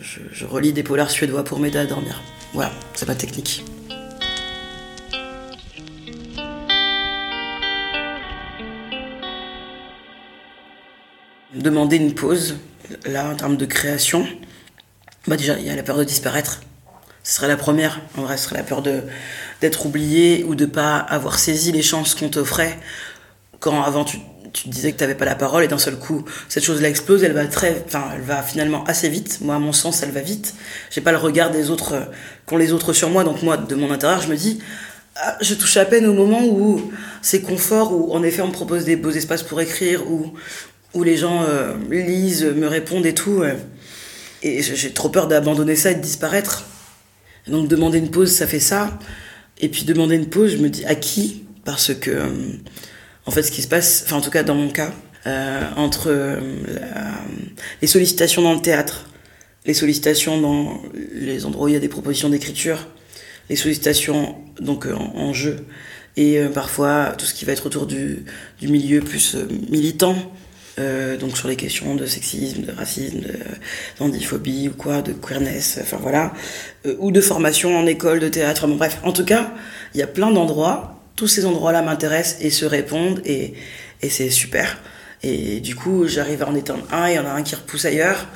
je, 0.00 0.20
je, 0.32 0.46
relis 0.46 0.72
des 0.72 0.82
polars 0.82 1.10
suédois 1.10 1.44
pour 1.44 1.58
m'aider 1.58 1.78
à 1.78 1.84
dormir. 1.84 2.22
Voilà, 2.54 2.72
c'est 2.94 3.06
ma 3.06 3.14
technique. 3.14 3.66
Demander 11.54 11.96
une 11.96 12.14
pause, 12.14 12.56
là, 13.04 13.28
en 13.30 13.36
termes 13.36 13.58
de 13.58 13.66
création, 13.66 14.26
bah 15.28 15.36
déjà, 15.36 15.58
il 15.58 15.66
y 15.66 15.70
a 15.70 15.76
la 15.76 15.82
peur 15.82 15.96
de 15.96 16.04
disparaître. 16.04 16.60
Ce 17.22 17.34
serait 17.34 17.48
la 17.48 17.56
première, 17.56 18.00
en 18.16 18.22
vrai, 18.22 18.36
ce 18.36 18.44
serait 18.44 18.56
la 18.56 18.62
peur 18.62 18.82
d'être 19.60 19.86
oublié 19.86 20.44
ou 20.44 20.54
de 20.54 20.66
pas 20.66 20.96
avoir 20.96 21.38
saisi 21.38 21.72
les 21.72 21.82
chances 21.82 22.14
qu'on 22.14 22.28
t'offrait 22.28 22.78
quand 23.60 23.82
avant 23.82 24.04
tu, 24.04 24.18
tu 24.52 24.68
disais 24.68 24.92
que 24.92 24.98
tu 24.98 25.02
n'avais 25.02 25.14
pas 25.14 25.24
la 25.24 25.34
parole 25.34 25.64
et 25.64 25.68
d'un 25.68 25.78
seul 25.78 25.98
coup 25.98 26.24
cette 26.48 26.64
chose-là 26.64 26.88
explose, 26.88 27.22
elle 27.24 27.32
va 27.32 27.46
très, 27.46 27.82
enfin 27.86 28.04
elle 28.14 28.22
va 28.22 28.42
finalement 28.42 28.84
assez 28.84 29.08
vite. 29.08 29.40
Moi 29.40 29.54
à 29.54 29.58
mon 29.58 29.72
sens 29.72 30.02
elle 30.02 30.10
va 30.10 30.20
vite. 30.20 30.54
J'ai 30.90 31.00
pas 31.00 31.12
le 31.12 31.18
regard 31.18 31.50
des 31.50 31.70
autres 31.70 32.08
qu'ont 32.46 32.56
les 32.56 32.72
autres 32.72 32.92
sur 32.92 33.10
moi, 33.10 33.24
donc 33.24 33.42
moi 33.42 33.56
de 33.56 33.74
mon 33.74 33.90
intérieur 33.90 34.20
je 34.20 34.28
me 34.28 34.36
dis 34.36 34.60
ah, 35.16 35.36
je 35.40 35.54
touche 35.54 35.76
à 35.76 35.84
peine 35.84 36.06
au 36.06 36.12
moment 36.12 36.44
où 36.44 36.92
c'est 37.22 37.42
confort, 37.42 37.92
où 37.92 38.12
en 38.12 38.22
effet 38.22 38.42
on 38.42 38.48
me 38.48 38.52
propose 38.52 38.84
des 38.84 38.96
beaux 38.96 39.10
espaces 39.10 39.42
pour 39.42 39.60
écrire, 39.60 40.08
où 40.10 40.32
où 40.94 41.02
les 41.02 41.16
gens 41.16 41.42
euh, 41.46 41.74
lisent, 41.90 42.44
me 42.44 42.66
répondent 42.66 43.04
et 43.04 43.14
tout. 43.14 43.42
Et 44.42 44.62
j'ai 44.62 44.92
trop 44.92 45.08
peur 45.08 45.26
d'abandonner 45.26 45.76
ça 45.76 45.90
et 45.90 45.94
de 45.94 46.00
disparaître. 46.00 46.64
Donc 47.48 47.68
demander 47.68 47.98
une 47.98 48.10
pause, 48.10 48.30
ça 48.30 48.46
fait 48.46 48.60
ça. 48.60 48.98
Et 49.60 49.68
puis 49.68 49.84
demander 49.84 50.16
une 50.16 50.28
pause, 50.28 50.52
je 50.52 50.56
me 50.58 50.68
dis 50.68 50.84
à 50.84 50.94
qui? 50.94 51.44
Parce 51.64 51.94
que, 51.94 52.10
euh, 52.10 52.26
en 53.26 53.30
fait, 53.30 53.42
ce 53.42 53.50
qui 53.50 53.62
se 53.62 53.68
passe, 53.68 54.04
enfin 54.06 54.16
en 54.16 54.20
tout 54.20 54.30
cas 54.30 54.42
dans 54.42 54.54
mon 54.54 54.70
cas, 54.70 54.92
euh, 55.26 55.62
entre 55.76 56.08
euh, 56.08 56.40
les 57.82 57.88
sollicitations 57.88 58.42
dans 58.42 58.54
le 58.54 58.60
théâtre, 58.60 59.06
les 59.66 59.74
sollicitations 59.74 60.40
dans 60.40 60.80
les 61.12 61.44
endroits 61.44 61.66
où 61.66 61.68
il 61.68 61.74
y 61.74 61.76
a 61.76 61.80
des 61.80 61.88
propositions 61.88 62.28
d'écriture, 62.28 62.86
les 63.50 63.56
sollicitations 63.56 64.36
donc 64.60 64.86
en, 64.86 65.32
jeu, 65.32 65.56
et 66.16 66.40
parfois 66.54 67.14
tout 67.18 67.26
ce 67.26 67.34
qui 67.34 67.44
va 67.44 67.52
être 67.52 67.66
autour 67.66 67.86
du 67.86 68.24
milieu 68.62 69.00
plus 69.00 69.36
militant, 69.68 70.16
euh, 70.78 71.16
donc 71.16 71.36
sur 71.36 71.48
les 71.48 71.56
questions 71.56 71.94
de 71.94 72.06
sexisme, 72.06 72.62
de 72.62 72.72
racisme, 72.72 73.22
d'andiphobie 73.98 74.68
ou 74.68 74.72
quoi, 74.72 75.02
de 75.02 75.12
queerness, 75.12 75.78
enfin 75.82 75.98
voilà, 76.00 76.32
euh, 76.86 76.94
ou 76.98 77.10
de 77.10 77.20
formation 77.20 77.76
en 77.76 77.86
école 77.86 78.20
de 78.20 78.28
théâtre, 78.28 78.66
bon 78.66 78.76
bref, 78.76 78.98
en 79.02 79.12
tout 79.12 79.24
cas, 79.24 79.52
il 79.94 80.00
y 80.00 80.02
a 80.02 80.06
plein 80.06 80.30
d'endroits, 80.30 81.00
tous 81.16 81.28
ces 81.28 81.44
endroits-là 81.46 81.82
m'intéressent 81.82 82.38
et 82.40 82.50
se 82.50 82.64
répondent 82.64 83.20
et, 83.24 83.54
et 84.02 84.10
c'est 84.10 84.30
super. 84.30 84.78
Et 85.22 85.60
du 85.60 85.74
coup, 85.74 86.06
j'arrive 86.06 86.42
à 86.42 86.48
en 86.48 86.54
éteindre 86.54 86.86
un, 86.92 87.08
il 87.08 87.16
y 87.16 87.18
en 87.18 87.26
a 87.26 87.30
un 87.30 87.42
qui 87.42 87.54
repousse 87.54 87.84
ailleurs, 87.84 88.26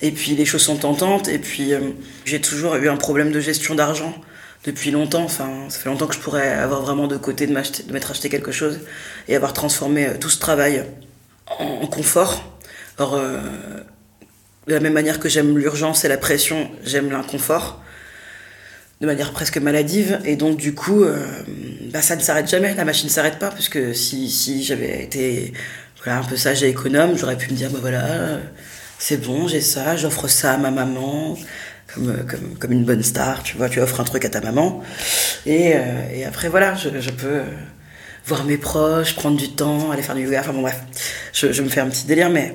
et 0.00 0.12
puis 0.12 0.34
les 0.36 0.44
choses 0.44 0.62
sont 0.62 0.76
tentantes, 0.76 1.28
et 1.28 1.38
puis 1.38 1.74
euh, 1.74 1.80
j'ai 2.24 2.40
toujours 2.40 2.76
eu 2.76 2.88
un 2.88 2.96
problème 2.96 3.32
de 3.32 3.40
gestion 3.40 3.74
d'argent 3.74 4.14
depuis 4.64 4.90
longtemps. 4.90 5.24
Enfin, 5.24 5.50
ça 5.68 5.78
fait 5.78 5.88
longtemps 5.88 6.06
que 6.06 6.14
je 6.14 6.20
pourrais 6.20 6.50
avoir 6.50 6.82
vraiment 6.82 7.06
de 7.08 7.16
côté 7.16 7.46
de 7.46 7.52
m'être 7.52 8.10
acheté 8.10 8.28
quelque 8.28 8.52
chose 8.52 8.80
et 9.28 9.36
avoir 9.36 9.52
transformé 9.52 10.08
tout 10.20 10.30
ce 10.30 10.38
travail 10.38 10.84
en, 11.46 11.86
confort. 11.86 12.58
Or, 12.98 13.14
euh, 13.14 13.40
de 14.66 14.74
la 14.74 14.80
même 14.80 14.92
manière 14.92 15.18
que 15.18 15.28
j'aime 15.28 15.58
l'urgence 15.58 16.04
et 16.04 16.08
la 16.08 16.18
pression, 16.18 16.70
j'aime 16.84 17.10
l'inconfort 17.10 17.82
de 19.02 19.06
manière 19.06 19.32
presque 19.32 19.58
maladive. 19.58 20.20
Et 20.24 20.36
donc 20.36 20.56
du 20.56 20.74
coup 20.74 21.02
euh, 21.02 21.26
bah, 21.92 22.00
ça 22.00 22.16
ne 22.16 22.20
s'arrête 22.20 22.48
jamais. 22.48 22.74
La 22.74 22.84
machine 22.84 23.08
ne 23.08 23.12
s'arrête 23.12 23.38
pas 23.38 23.50
parce 23.50 23.68
que 23.68 23.92
si, 23.92 24.30
si 24.30 24.62
j'avais 24.62 25.02
été 25.02 25.52
voilà 26.02 26.20
un 26.20 26.24
peu 26.24 26.36
sage 26.36 26.62
et 26.62 26.68
économe 26.68 27.16
j'aurais 27.16 27.36
pu 27.36 27.50
me 27.50 27.56
dire 27.56 27.70
bah 27.70 27.78
voilà 27.80 28.40
c'est 28.98 29.18
bon 29.18 29.46
j'ai 29.46 29.60
ça 29.60 29.96
j'offre 29.96 30.26
ça 30.26 30.54
à 30.54 30.56
ma 30.56 30.72
maman 30.72 31.36
comme, 31.94 32.24
comme, 32.28 32.58
comme 32.58 32.72
une 32.72 32.84
bonne 32.84 33.04
star 33.04 33.42
tu 33.44 33.56
vois 33.56 33.68
tu 33.68 33.80
offres 33.80 34.00
un 34.00 34.04
truc 34.04 34.24
à 34.24 34.28
ta 34.28 34.40
maman. 34.40 34.82
Et, 35.46 35.72
euh, 35.74 35.80
et 36.14 36.24
après 36.24 36.48
voilà 36.48 36.74
je, 36.76 36.88
je 37.00 37.10
peux 37.10 37.42
voir 38.26 38.44
mes 38.44 38.58
proches, 38.58 39.14
prendre 39.14 39.36
du 39.36 39.50
temps, 39.50 39.90
aller 39.90 40.02
faire 40.02 40.14
du 40.14 40.22
yoga, 40.22 40.40
enfin 40.40 40.52
bon 40.52 40.62
bref, 40.62 40.80
je, 41.32 41.62
me 41.62 41.68
fais 41.68 41.80
un 41.80 41.88
petit 41.88 42.06
délire, 42.06 42.30
mais 42.30 42.54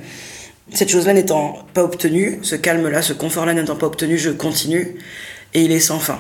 Cette 0.74 0.90
chose-là 0.90 1.14
n'étant 1.14 1.66
pas 1.74 1.84
obtenue, 1.84 2.40
ce 2.42 2.56
calme-là, 2.56 3.02
ce 3.02 3.14
confort-là 3.14 3.54
n'étant 3.54 3.78
pas 3.78 3.88
obtenu, 3.88 4.18
je 4.18 4.30
continue 4.30 4.98
et 5.54 5.62
il 5.62 5.72
est 5.72 5.80
sans 5.80 6.00
fin. 6.00 6.20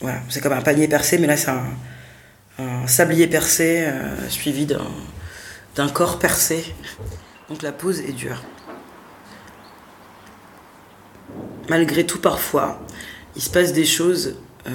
Voilà, 0.00 0.20
c'est 0.30 0.40
comme 0.40 0.52
un 0.52 0.62
panier 0.62 0.88
percé, 0.88 1.18
mais 1.18 1.26
là 1.26 1.36
c'est 1.36 1.50
un, 1.50 2.86
sablier 2.86 3.26
percé 3.26 3.84
euh, 3.86 4.28
suivi 4.28 4.66
d'un 4.66 5.88
corps 5.88 6.18
percé. 6.18 6.64
Donc 7.48 7.62
la 7.62 7.72
pause 7.72 8.00
est 8.00 8.12
dure. 8.12 8.42
Malgré 11.68 12.04
tout, 12.04 12.20
parfois, 12.20 12.80
il 13.36 13.42
se 13.42 13.50
passe 13.50 13.72
des 13.72 13.84
choses. 13.84 14.36
Euh, 14.66 14.70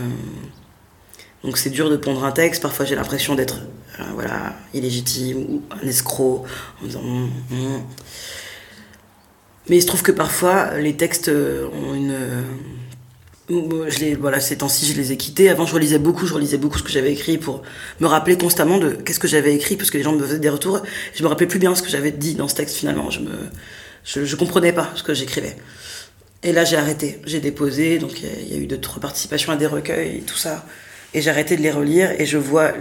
donc 1.43 1.57
c'est 1.57 1.69
dur 1.69 1.89
de 1.89 1.97
pondre 1.97 2.23
un 2.25 2.31
texte. 2.31 2.61
Parfois 2.61 2.85
j'ai 2.85 2.95
l'impression 2.95 3.35
d'être 3.35 3.59
euh, 3.99 4.03
voilà 4.13 4.55
illégitime 4.73 5.37
ou 5.37 5.61
un 5.71 5.87
escroc 5.87 6.45
en 6.81 6.85
disant. 6.85 7.01
Hum, 7.01 7.29
hum. 7.51 7.81
Mais 9.69 9.77
il 9.77 9.81
se 9.81 9.87
trouve 9.87 10.01
que 10.01 10.11
parfois 10.11 10.79
les 10.79 10.95
textes 10.95 11.29
ont 11.29 11.93
une 11.93 12.15
je 13.49 13.99
les, 13.99 14.15
voilà, 14.15 14.39
ces 14.39 14.57
temps-ci, 14.57 14.85
je 14.85 14.95
les 14.95 15.11
ai 15.11 15.17
quittés. 15.17 15.49
Avant, 15.49 15.65
je 15.65 15.73
relisais 15.73 15.99
beaucoup, 15.99 16.27
je 16.27 16.33
relisais 16.33 16.57
beaucoup 16.57 16.77
ce 16.77 16.83
que 16.83 16.91
j'avais 16.91 17.11
écrit 17.11 17.37
pour 17.37 17.63
me 17.99 18.07
rappeler 18.07 18.37
constamment 18.37 18.77
de 18.77 18.91
qu'est-ce 18.91 19.19
que 19.19 19.27
j'avais 19.27 19.55
écrit, 19.55 19.75
parce 19.75 19.89
que 19.89 19.97
les 19.97 20.03
gens 20.03 20.13
me 20.13 20.23
faisaient 20.23 20.39
des 20.39 20.49
retours. 20.49 20.81
Je 21.15 21.23
me 21.23 21.27
rappelais 21.27 21.47
plus 21.47 21.59
bien 21.59 21.73
ce 21.75 21.81
que 21.81 21.89
j'avais 21.89 22.11
dit 22.11 22.35
dans 22.35 22.47
ce 22.47 22.55
texte 22.55 22.75
finalement. 22.75 23.09
Je 23.09 23.21
me, 23.21 23.31
je, 24.03 24.23
je 24.23 24.35
comprenais 24.35 24.73
pas 24.73 24.91
ce 24.95 25.03
que 25.03 25.13
j'écrivais. 25.13 25.55
Et 26.43 26.53
là, 26.53 26.63
j'ai 26.63 26.77
arrêté. 26.77 27.19
J'ai 27.25 27.39
déposé, 27.39 27.97
donc 27.97 28.21
il 28.21 28.53
y, 28.53 28.55
a 28.55 28.57
eu 28.57 28.67
d'autres 28.67 28.99
participations 28.99 29.51
à 29.51 29.55
des 29.55 29.67
recueils 29.67 30.17
et 30.17 30.21
tout 30.21 30.37
ça. 30.37 30.65
Et 31.13 31.21
j'ai 31.21 31.29
arrêté 31.29 31.57
de 31.57 31.61
les 31.61 31.71
relire 31.71 32.11
et 32.19 32.25
je 32.25 32.37
vois, 32.37 32.73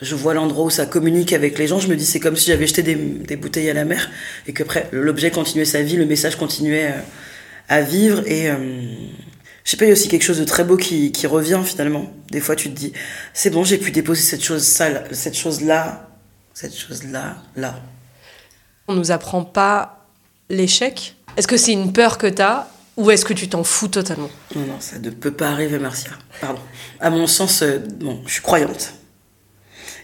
je 0.00 0.14
vois 0.14 0.34
l'endroit 0.34 0.64
où 0.64 0.70
ça 0.70 0.86
communique 0.86 1.32
avec 1.32 1.58
les 1.58 1.66
gens. 1.66 1.80
Je 1.80 1.88
me 1.88 1.96
dis, 1.96 2.06
c'est 2.06 2.20
comme 2.20 2.36
si 2.36 2.46
j'avais 2.46 2.66
jeté 2.66 2.82
des, 2.82 2.94
des, 2.94 3.36
bouteilles 3.36 3.70
à 3.70 3.74
la 3.74 3.84
mer 3.84 4.10
et 4.46 4.52
que 4.52 4.62
l'objet 4.92 5.30
continuait 5.30 5.64
sa 5.64 5.82
vie, 5.82 5.96
le 5.96 6.06
message 6.06 6.36
continuait 6.36 6.92
euh, 6.92 7.00
à 7.68 7.80
vivre 7.80 8.22
et, 8.26 8.48
euh, 8.48 8.56
je 9.68 9.72
sais 9.72 9.76
pas, 9.76 9.84
il 9.84 9.88
y 9.88 9.90
a 9.90 9.92
aussi 9.92 10.08
quelque 10.08 10.22
chose 10.22 10.38
de 10.38 10.44
très 10.44 10.64
beau 10.64 10.78
qui, 10.78 11.12
qui 11.12 11.26
revient 11.26 11.60
finalement. 11.62 12.10
Des 12.30 12.40
fois, 12.40 12.56
tu 12.56 12.70
te 12.70 12.74
dis, 12.74 12.94
c'est 13.34 13.50
bon, 13.50 13.64
j'ai 13.64 13.76
pu 13.76 13.90
déposer 13.90 14.22
cette 14.22 14.42
chose, 14.42 14.62
ça, 14.62 15.04
cette 15.12 15.36
chose-là, 15.36 16.08
cette 16.54 16.74
chose-là, 16.74 17.36
là. 17.54 17.78
On 18.86 18.94
nous 18.94 19.10
apprend 19.10 19.44
pas 19.44 20.06
l'échec. 20.48 21.16
Est-ce 21.36 21.46
que 21.46 21.58
c'est 21.58 21.72
une 21.72 21.92
peur 21.92 22.16
que 22.16 22.26
tu 22.26 22.40
as 22.40 22.66
ou 22.96 23.10
est-ce 23.10 23.26
que 23.26 23.34
tu 23.34 23.46
t'en 23.46 23.62
fous 23.62 23.88
totalement? 23.88 24.30
Non, 24.56 24.62
non, 24.62 24.80
ça 24.80 24.98
ne 24.98 25.10
peut 25.10 25.32
pas 25.32 25.50
arriver, 25.50 25.78
Marcia. 25.78 26.12
Pardon. 26.40 26.62
À 26.98 27.10
mon 27.10 27.26
sens, 27.26 27.60
euh, 27.60 27.78
bon, 28.00 28.22
je 28.26 28.32
suis 28.32 28.42
croyante. 28.42 28.94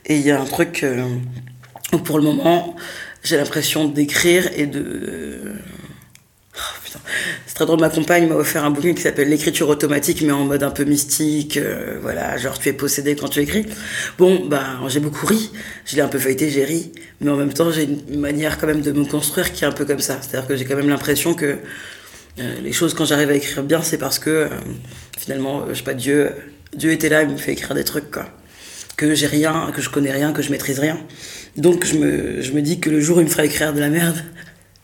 Et 0.06 0.16
il 0.16 0.22
y 0.22 0.30
a 0.30 0.40
un 0.40 0.44
truc 0.44 0.82
euh, 0.82 1.04
où 1.92 1.98
pour 1.98 2.18
le 2.18 2.24
moment, 2.24 2.76
j'ai 3.22 3.36
l'impression 3.36 3.86
d'écrire 3.86 4.48
et 4.54 4.66
de 4.66 5.54
c'est 7.46 7.54
très 7.54 7.66
drôle, 7.66 7.80
ma 7.80 7.90
compagne 7.90 8.28
m'a 8.28 8.34
offert 8.36 8.64
un 8.64 8.70
bouquin 8.70 8.94
qui 8.94 9.02
s'appelle 9.02 9.28
L'écriture 9.28 9.68
automatique, 9.68 10.22
mais 10.22 10.32
en 10.32 10.44
mode 10.44 10.62
un 10.62 10.70
peu 10.70 10.84
mystique. 10.84 11.56
Euh, 11.56 11.98
voilà, 12.00 12.36
genre 12.36 12.58
tu 12.58 12.68
es 12.68 12.72
possédé 12.72 13.16
quand 13.16 13.28
tu 13.28 13.40
écris. 13.40 13.66
Bon, 14.18 14.46
ben 14.46 14.80
j'ai 14.88 15.00
beaucoup 15.00 15.26
ri. 15.26 15.50
Je 15.84 15.96
l'ai 15.96 16.02
un 16.02 16.08
peu 16.08 16.18
feuilleté, 16.18 16.50
j'ai 16.50 16.64
ri. 16.64 16.92
Mais 17.20 17.30
en 17.30 17.36
même 17.36 17.52
temps, 17.52 17.70
j'ai 17.70 17.84
une 17.84 18.20
manière 18.20 18.58
quand 18.58 18.66
même 18.66 18.80
de 18.80 18.92
me 18.92 19.04
construire 19.04 19.52
qui 19.52 19.64
est 19.64 19.66
un 19.66 19.72
peu 19.72 19.84
comme 19.84 20.00
ça. 20.00 20.18
C'est-à-dire 20.20 20.48
que 20.48 20.56
j'ai 20.56 20.64
quand 20.64 20.76
même 20.76 20.88
l'impression 20.88 21.34
que 21.34 21.58
euh, 22.38 22.54
les 22.62 22.72
choses, 22.72 22.94
quand 22.94 23.04
j'arrive 23.04 23.30
à 23.30 23.34
écrire 23.34 23.62
bien, 23.62 23.82
c'est 23.82 23.98
parce 23.98 24.18
que 24.18 24.30
euh, 24.30 24.48
finalement, 25.18 25.66
je 25.68 25.74
sais 25.74 25.84
pas, 25.84 25.94
Dieu, 25.94 26.30
Dieu 26.76 26.92
était 26.92 27.08
là, 27.08 27.22
il 27.22 27.28
me 27.28 27.36
fait 27.36 27.52
écrire 27.52 27.74
des 27.74 27.84
trucs, 27.84 28.10
quoi. 28.10 28.26
Que 28.96 29.14
j'ai 29.14 29.26
rien, 29.26 29.72
que 29.74 29.82
je 29.82 29.90
connais 29.90 30.12
rien, 30.12 30.32
que 30.32 30.42
je 30.42 30.50
maîtrise 30.50 30.78
rien. 30.78 30.98
Donc 31.56 31.84
je 31.84 31.96
me, 31.96 32.42
je 32.42 32.52
me 32.52 32.62
dis 32.62 32.80
que 32.80 32.90
le 32.90 33.00
jour 33.00 33.16
où 33.16 33.20
il 33.20 33.26
me 33.26 33.30
fera 33.30 33.44
écrire 33.44 33.72
de 33.72 33.80
la 33.80 33.88
merde, 33.88 34.22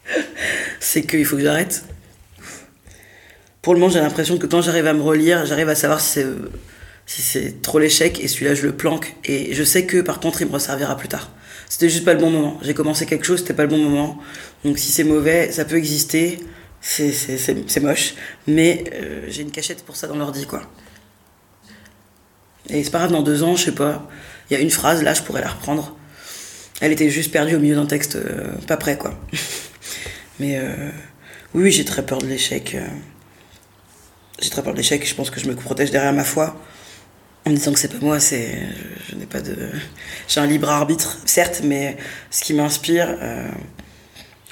c'est 0.81 1.03
qu'il 1.03 1.25
faut 1.25 1.37
que 1.37 1.43
j'arrête 1.43 1.85
pour 3.63 3.75
le 3.75 3.81
moment, 3.81 3.93
j'ai 3.93 4.01
l'impression 4.01 4.39
que 4.39 4.47
quand 4.47 4.63
j'arrive 4.63 4.87
à 4.87 4.95
me 4.95 5.03
relire, 5.03 5.45
j'arrive 5.45 5.69
à 5.69 5.75
savoir 5.75 6.01
si 6.01 6.23
c'est, 7.07 7.41
si 7.41 7.55
trop 7.57 7.79
l'échec 7.79 8.19
et 8.23 8.29
celui-là, 8.29 8.55
je 8.55 8.67
le 8.67 8.73
planque. 8.73 9.15
Et 9.25 9.55
je 9.55 9.65
sais 9.65 9.85
que 9.85 10.01
par 10.01 10.21
contre, 10.21 10.41
il 10.41 10.49
me 10.49 10.53
resservira 10.53 10.97
plus 10.97 11.09
tard. 11.09 11.31
C'était 11.69 11.89
juste 11.89 12.05
pas 12.05 12.15
le 12.15 12.21
bon 12.21 12.31
moment. 12.31 12.59
J'ai 12.63 12.75
commencé 12.75 13.07
quelque 13.07 13.27
chose, 13.27 13.41
c'était 13.41 13.55
pas 13.55 13.65
le 13.65 13.69
bon 13.69 13.79
moment. 13.79 14.19
Donc 14.65 14.79
si 14.79 14.91
c'est 14.91 15.05
mauvais, 15.05 15.53
ça 15.53 15.65
peut 15.65 15.77
exister. 15.77 16.41
C'est, 16.81 17.81
moche. 17.83 18.15
Mais 18.47 18.85
euh, 18.95 19.27
j'ai 19.29 19.43
une 19.43 19.51
cachette 19.51 19.85
pour 19.85 19.97
ça 19.97 20.07
dans 20.07 20.17
l'ordi, 20.17 20.47
quoi. 20.47 20.63
Et 22.71 22.85
c'est 22.85 22.91
pas 22.91 22.99
grave, 22.99 23.13
dans 23.13 23.23
deux 23.23 23.43
ans, 23.43 23.57
je 23.57 23.65
sais 23.65 23.73
pas. 23.73 24.09
Il 24.51 24.55
y 24.55 24.57
a 24.57 24.61
une 24.61 24.71
phrase, 24.71 25.03
là, 25.03 25.15
je 25.15 25.23
pourrais 25.23 25.43
la 25.43 25.49
reprendre. 25.49 25.97
Elle 26.81 26.93
était 26.93 27.11
juste 27.11 27.31
perdue 27.31 27.57
au 27.57 27.61
milieu 27.61 27.75
d'un 27.75 27.87
texte 27.87 28.17
euh, 28.17 28.53
pas 28.67 28.77
prêt, 28.77 28.97
quoi. 28.97 29.19
Mais 30.41 30.59
euh, 30.59 30.91
oui, 31.55 31.71
j'ai 31.71 31.85
très 31.85 32.05
peur 32.05 32.19
de 32.19 32.27
l'échec 32.27 32.77
j'ai 34.41 34.51
très 34.51 34.63
peur 34.63 34.73
de 34.73 34.79
l'échec. 34.79 35.07
Je 35.07 35.15
pense 35.15 35.31
que 35.31 35.41
je 35.41 35.47
me 35.47 35.55
protège 35.55 35.91
derrière 35.91 36.13
ma 36.13 36.25
foi 36.25 36.57
en 37.47 37.51
disant 37.51 37.73
que 37.73 37.79
c'est 37.79 37.89
pas 37.93 38.05
moi, 38.05 38.21
c'est 38.21 38.59
je, 39.09 39.17
n'ai 39.17 39.27
pas 39.27 39.41
de 39.41 39.57
j'ai 40.29 40.41
un 40.41 40.47
libre 40.47 40.69
arbitre 40.69 41.19
certes, 41.25 41.63
mais 41.65 41.97
ce 42.31 42.43
qui 42.43 42.55
m'inspire, 42.55 43.17
euh, 43.21 43.49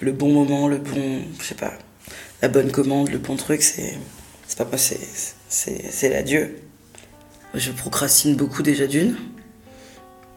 le 0.00 0.12
bon 0.12 0.32
moment, 0.32 0.68
le 0.68 0.78
bon, 0.78 1.22
je 1.40 1.44
sais 1.44 1.54
pas, 1.54 1.74
la 2.40 2.48
bonne 2.48 2.70
commande, 2.70 3.10
le 3.10 3.18
bon 3.18 3.36
truc, 3.36 3.62
c'est 3.62 3.98
c'est 4.46 4.56
pas 4.56 4.64
moi, 4.64 4.78
c'est 4.78 4.98
c'est 5.48 6.08
la 6.08 6.22
Dieu. 6.22 6.62
Je 7.54 7.70
procrastine 7.72 8.36
beaucoup 8.36 8.62
déjà 8.62 8.86
d'une. 8.86 9.16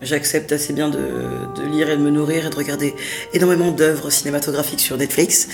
J'accepte 0.02 0.52
assez 0.52 0.74
bien 0.74 0.90
de, 0.90 1.00
lire 1.72 1.90
et 1.90 1.98
de 1.98 2.02
me 2.02 2.10
nourrir 2.10 2.48
et 2.48 2.50
de 2.50 2.56
regarder 2.56 2.96
énormément 3.34 3.72
d'œuvres 3.72 4.10
cinématographiques 4.10 4.80
sur 4.80 4.98
Netflix 4.98 5.48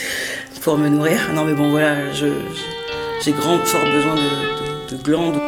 pour 0.61 0.77
me 0.77 0.87
nourrir. 0.87 1.19
Non 1.33 1.43
mais 1.43 1.53
bon 1.53 1.69
voilà, 1.69 2.13
j'ai 2.13 3.31
grand 3.33 3.59
fort 3.65 3.83
besoin 3.91 4.15
de, 4.15 4.95
de, 4.95 5.03
glandes. 5.03 5.41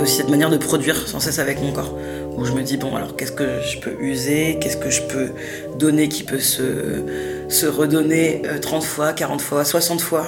Aussi 0.00 0.16
cette 0.16 0.30
manière 0.30 0.50
de 0.50 0.56
produire 0.56 1.06
sans 1.06 1.20
cesse 1.20 1.38
avec 1.38 1.60
mon 1.60 1.72
corps, 1.72 1.94
où 2.36 2.44
je 2.44 2.52
me 2.52 2.62
dis, 2.62 2.76
bon, 2.78 2.96
alors 2.96 3.16
qu'est-ce 3.16 3.32
que 3.32 3.60
je 3.62 3.78
peux 3.78 4.00
user, 4.00 4.58
qu'est-ce 4.60 4.78
que 4.78 4.88
je 4.88 5.02
peux 5.02 5.30
donner 5.78 6.08
qui 6.08 6.22
peut 6.22 6.38
se, 6.38 7.04
se 7.48 7.66
redonner 7.66 8.42
30 8.62 8.82
euh, 8.82 8.86
fois, 8.86 9.12
40 9.12 9.40
fois, 9.42 9.64
60 9.64 10.00
fois? 10.00 10.26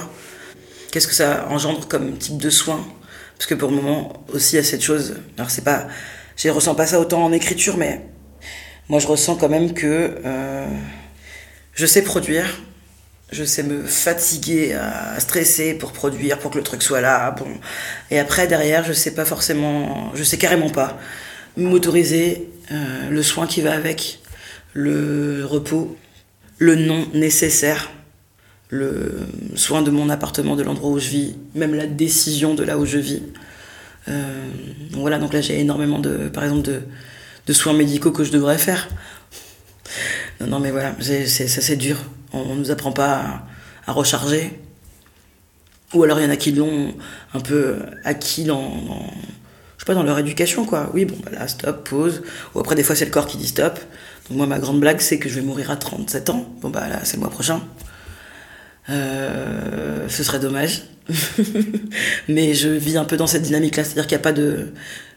Qu'est-ce 0.91 1.07
que 1.07 1.15
ça 1.15 1.47
engendre 1.49 1.87
comme 1.87 2.17
type 2.17 2.37
de 2.37 2.51
soin? 2.51 2.85
Parce 3.35 3.47
que 3.47 3.55
pour 3.55 3.69
le 3.71 3.75
moment 3.75 4.13
aussi, 4.31 4.55
il 4.55 4.57
y 4.57 4.59
a 4.59 4.63
cette 4.63 4.83
chose, 4.83 5.15
alors 5.37 5.49
c'est 5.49 5.63
pas 5.63 5.87
je 6.35 6.49
ressens 6.49 6.75
pas 6.75 6.85
ça 6.85 6.99
autant 6.99 7.23
en 7.23 7.31
écriture, 7.31 7.77
mais 7.77 8.01
moi 8.89 8.99
je 8.99 9.07
ressens 9.07 9.35
quand 9.35 9.49
même 9.49 9.73
que 9.73 10.15
euh, 10.25 10.67
je 11.73 11.85
sais 11.85 12.01
produire, 12.03 12.45
je 13.33 13.43
sais 13.43 13.63
me 13.63 13.83
fatiguer, 13.83 14.73
à 14.73 15.19
stresser 15.19 15.73
pour 15.73 15.91
produire, 15.91 16.39
pour 16.39 16.51
que 16.51 16.57
le 16.57 16.63
truc 16.63 16.83
soit 16.83 17.01
là. 17.01 17.31
Bon, 17.31 17.47
et 18.11 18.19
après 18.19 18.47
derrière, 18.47 18.83
je 18.83 18.93
sais 18.93 19.13
pas 19.13 19.25
forcément, 19.25 20.11
je 20.13 20.23
sais 20.23 20.37
carrément 20.37 20.69
pas 20.69 20.97
m'autoriser 21.57 22.47
euh, 22.71 23.09
le 23.09 23.23
soin 23.23 23.47
qui 23.47 23.61
va 23.61 23.73
avec, 23.73 24.19
le 24.73 25.45
repos, 25.45 25.97
le 26.57 26.75
non 26.75 27.07
nécessaire, 27.13 27.91
le 28.69 29.19
soin 29.55 29.81
de 29.81 29.91
mon 29.91 30.09
appartement, 30.09 30.55
de 30.55 30.63
l'endroit 30.63 30.91
où 30.91 30.99
je 30.99 31.09
vis, 31.09 31.35
même 31.55 31.75
la 31.75 31.85
décision 31.85 32.55
de 32.55 32.63
là 32.63 32.77
où 32.77 32.85
je 32.85 32.97
vis. 32.97 33.21
Euh, 34.07 34.47
voilà, 34.91 35.17
donc 35.17 35.33
là 35.33 35.41
j'ai 35.41 35.59
énormément 35.59 35.99
de, 35.99 36.29
par 36.29 36.43
exemple, 36.43 36.63
de, 36.63 36.81
de 37.47 37.53
soins 37.53 37.73
médicaux 37.73 38.11
que 38.11 38.23
je 38.23 38.31
devrais 38.31 38.57
faire. 38.57 38.87
Non, 40.47 40.59
mais 40.59 40.71
voilà, 40.71 40.95
c'est, 40.99 41.75
dur. 41.75 41.97
On, 42.31 42.55
ne 42.55 42.59
nous 42.59 42.71
apprend 42.71 42.91
pas 42.91 43.43
à, 43.85 43.91
recharger. 43.91 44.59
Ou 45.93 46.03
alors 46.03 46.19
il 46.19 46.23
y 46.23 46.25
en 46.25 46.31
a 46.31 46.37
qui 46.37 46.51
l'ont 46.51 46.93
un 47.33 47.39
peu 47.39 47.77
acquis 48.03 48.45
dans, 48.45 48.71
je 49.77 49.83
sais 49.83 49.85
pas, 49.85 49.93
dans 49.93 50.03
leur 50.03 50.17
éducation, 50.17 50.65
quoi. 50.65 50.89
Oui, 50.93 51.05
bon, 51.05 51.15
bah 51.23 51.31
là, 51.31 51.47
stop, 51.47 51.87
pause. 51.87 52.23
Ou 52.55 52.59
après, 52.59 52.75
des 52.75 52.83
fois, 52.83 52.95
c'est 52.95 53.05
le 53.05 53.11
corps 53.11 53.27
qui 53.27 53.37
dit 53.37 53.47
stop. 53.47 53.79
Moi, 54.31 54.47
ma 54.47 54.57
grande 54.57 54.79
blague, 54.79 55.01
c'est 55.01 55.19
que 55.19 55.29
je 55.29 55.35
vais 55.35 55.41
mourir 55.41 55.69
à 55.69 55.75
37 55.75 56.29
ans. 56.29 56.51
Bon, 56.61 56.69
bah 56.69 56.87
là, 56.87 57.01
c'est 57.03 57.17
le 57.17 57.21
mois 57.21 57.29
prochain. 57.29 57.61
Euh, 58.89 60.07
ce 60.09 60.23
serait 60.23 60.39
dommage. 60.39 60.83
mais 62.27 62.53
je 62.53 62.69
vis 62.69 62.97
un 62.97 63.05
peu 63.05 63.17
dans 63.17 63.27
cette 63.27 63.43
dynamique-là, 63.43 63.83
c'est-à-dire 63.83 64.07
qu'il 64.07 64.17
n'y 64.17 64.21
a 64.21 64.23
pas 64.23 64.33
de 64.33 64.73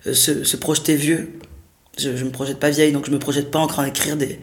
euh, 0.07 0.13
se, 0.15 0.57
projeter 0.57 0.97
vieux. 0.97 1.39
Je, 1.99 2.11
ne 2.11 2.25
me 2.25 2.31
projette 2.31 2.59
pas 2.59 2.71
vieille, 2.71 2.93
donc 2.93 3.07
je 3.07 3.11
me 3.11 3.19
projette 3.19 3.51
pas 3.51 3.59
encore 3.59 3.81
à 3.81 3.89
écrire 3.89 4.17
des, 4.17 4.39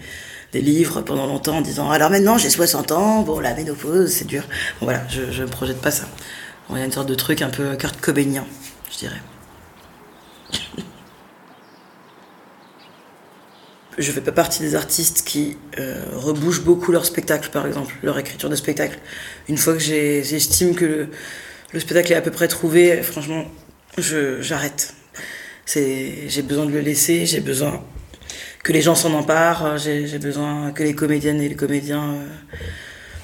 des 0.53 0.61
livres 0.61 1.01
pendant 1.01 1.25
longtemps 1.25 1.57
en 1.57 1.61
disant 1.61 1.91
alors 1.91 2.09
maintenant 2.09 2.37
j'ai 2.37 2.49
60 2.49 2.91
ans, 2.91 3.21
bon 3.23 3.39
la 3.39 3.53
ménopause 3.53 4.11
c'est 4.11 4.27
dur. 4.27 4.43
Bon, 4.79 4.85
voilà, 4.85 5.01
je, 5.09 5.41
me 5.41 5.47
projette 5.47 5.81
pas 5.81 5.91
ça. 5.91 6.05
il 6.69 6.77
y 6.77 6.81
a 6.81 6.85
une 6.85 6.91
sorte 6.91 7.09
de 7.09 7.15
truc 7.15 7.41
un 7.41 7.49
peu 7.49 7.75
Kurt 7.75 7.99
Cobainien, 7.99 8.45
je 8.91 8.99
dirais. 8.99 9.21
je 13.97 14.11
fais 14.11 14.21
pas 14.21 14.31
partie 14.31 14.61
des 14.61 14.75
artistes 14.75 15.23
qui 15.25 15.57
euh, 15.79 16.03
rebougent 16.15 16.63
beaucoup 16.63 16.91
leur 16.91 17.05
spectacle, 17.05 17.49
par 17.51 17.67
exemple, 17.67 17.93
leur 18.01 18.17
écriture 18.17 18.49
de 18.49 18.55
spectacle. 18.55 18.97
Une 19.49 19.57
fois 19.57 19.73
que 19.73 19.79
j'estime 19.79 20.75
que 20.75 21.09
le, 21.73 21.79
spectacle 21.79 22.11
est 22.11 22.15
à 22.15 22.21
peu 22.21 22.31
près 22.31 22.47
trouvé, 22.47 23.01
franchement, 23.03 23.45
j'arrête. 23.97 24.95
J'ai 25.67 26.41
besoin 26.43 26.65
de 26.65 26.71
le 26.71 26.81
laisser, 26.81 27.25
j'ai 27.25 27.39
besoin 27.39 27.83
que 28.63 28.71
les 28.71 28.81
gens 28.81 28.95
s'en 28.95 29.13
emparent, 29.13 29.77
j'ai 29.77 30.19
besoin 30.19 30.71
que 30.71 30.83
les 30.83 30.95
comédiennes 30.95 31.41
et 31.41 31.49
les 31.49 31.55
comédiens 31.55 32.03
euh, 32.03 32.57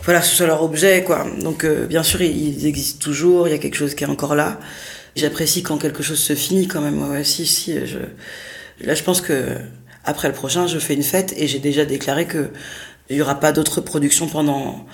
voilà, 0.03 0.21
ce 0.21 0.35
soit 0.35 0.47
leur 0.47 0.61
objet 0.63 1.03
quoi. 1.03 1.25
Donc 1.41 1.63
euh, 1.63 1.85
bien 1.87 2.03
sûr, 2.03 2.21
ils, 2.21 2.65
existent 2.65 3.03
toujours, 3.03 3.47
il 3.47 3.51
y 3.51 3.53
a 3.53 3.57
quelque 3.57 3.75
chose 3.75 3.95
qui 3.95 4.03
est 4.03 4.07
encore 4.07 4.35
là. 4.35 4.59
J'apprécie 5.15 5.63
quand 5.63 5.77
quelque 5.77 6.03
chose 6.03 6.19
se 6.19 6.35
finit 6.35 6.67
quand 6.67 6.81
même. 6.81 7.01
Ouais, 7.09 7.23
si 7.23 7.45
si 7.45 7.85
je 7.85 7.99
là 8.81 8.95
je 8.95 9.03
pense 9.03 9.21
que 9.21 9.55
après 10.03 10.27
le 10.27 10.33
prochain, 10.33 10.67
je 10.67 10.77
fais 10.79 10.93
une 10.93 11.03
fête 11.03 11.33
et 11.37 11.47
j'ai 11.47 11.59
déjà 11.59 11.85
déclaré 11.85 12.25
que 12.25 12.49
il 13.09 13.17
y 13.17 13.21
aura 13.21 13.39
pas 13.39 13.51
d'autres 13.51 13.81
productions 13.81 14.27
pendant 14.27 14.85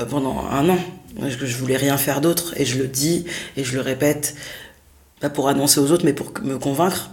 euh, 0.00 0.04
pendant 0.04 0.44
un 0.50 0.68
an. 0.68 0.78
Je, 1.26 1.46
je 1.46 1.56
voulais 1.56 1.76
rien 1.76 1.96
faire 1.96 2.20
d'autre 2.20 2.54
et 2.56 2.64
je 2.64 2.78
le 2.78 2.86
dis 2.86 3.24
et 3.56 3.64
je 3.64 3.74
le 3.74 3.80
répète 3.80 4.34
pas 5.20 5.30
pour 5.30 5.48
annoncer 5.48 5.80
aux 5.80 5.90
autres, 5.90 6.04
mais 6.04 6.12
pour 6.12 6.32
me 6.42 6.58
convaincre, 6.58 7.10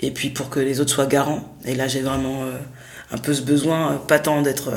et 0.00 0.10
puis 0.10 0.30
pour 0.30 0.50
que 0.50 0.60
les 0.60 0.80
autres 0.80 0.92
soient 0.92 1.06
garants. 1.06 1.56
Et 1.64 1.74
là, 1.74 1.88
j'ai 1.88 2.02
vraiment 2.02 2.44
euh, 2.44 2.58
un 3.10 3.18
peu 3.18 3.34
ce 3.34 3.42
besoin, 3.42 3.92
euh, 3.92 3.96
pas 3.96 4.18
tant 4.18 4.42
d'être... 4.42 4.72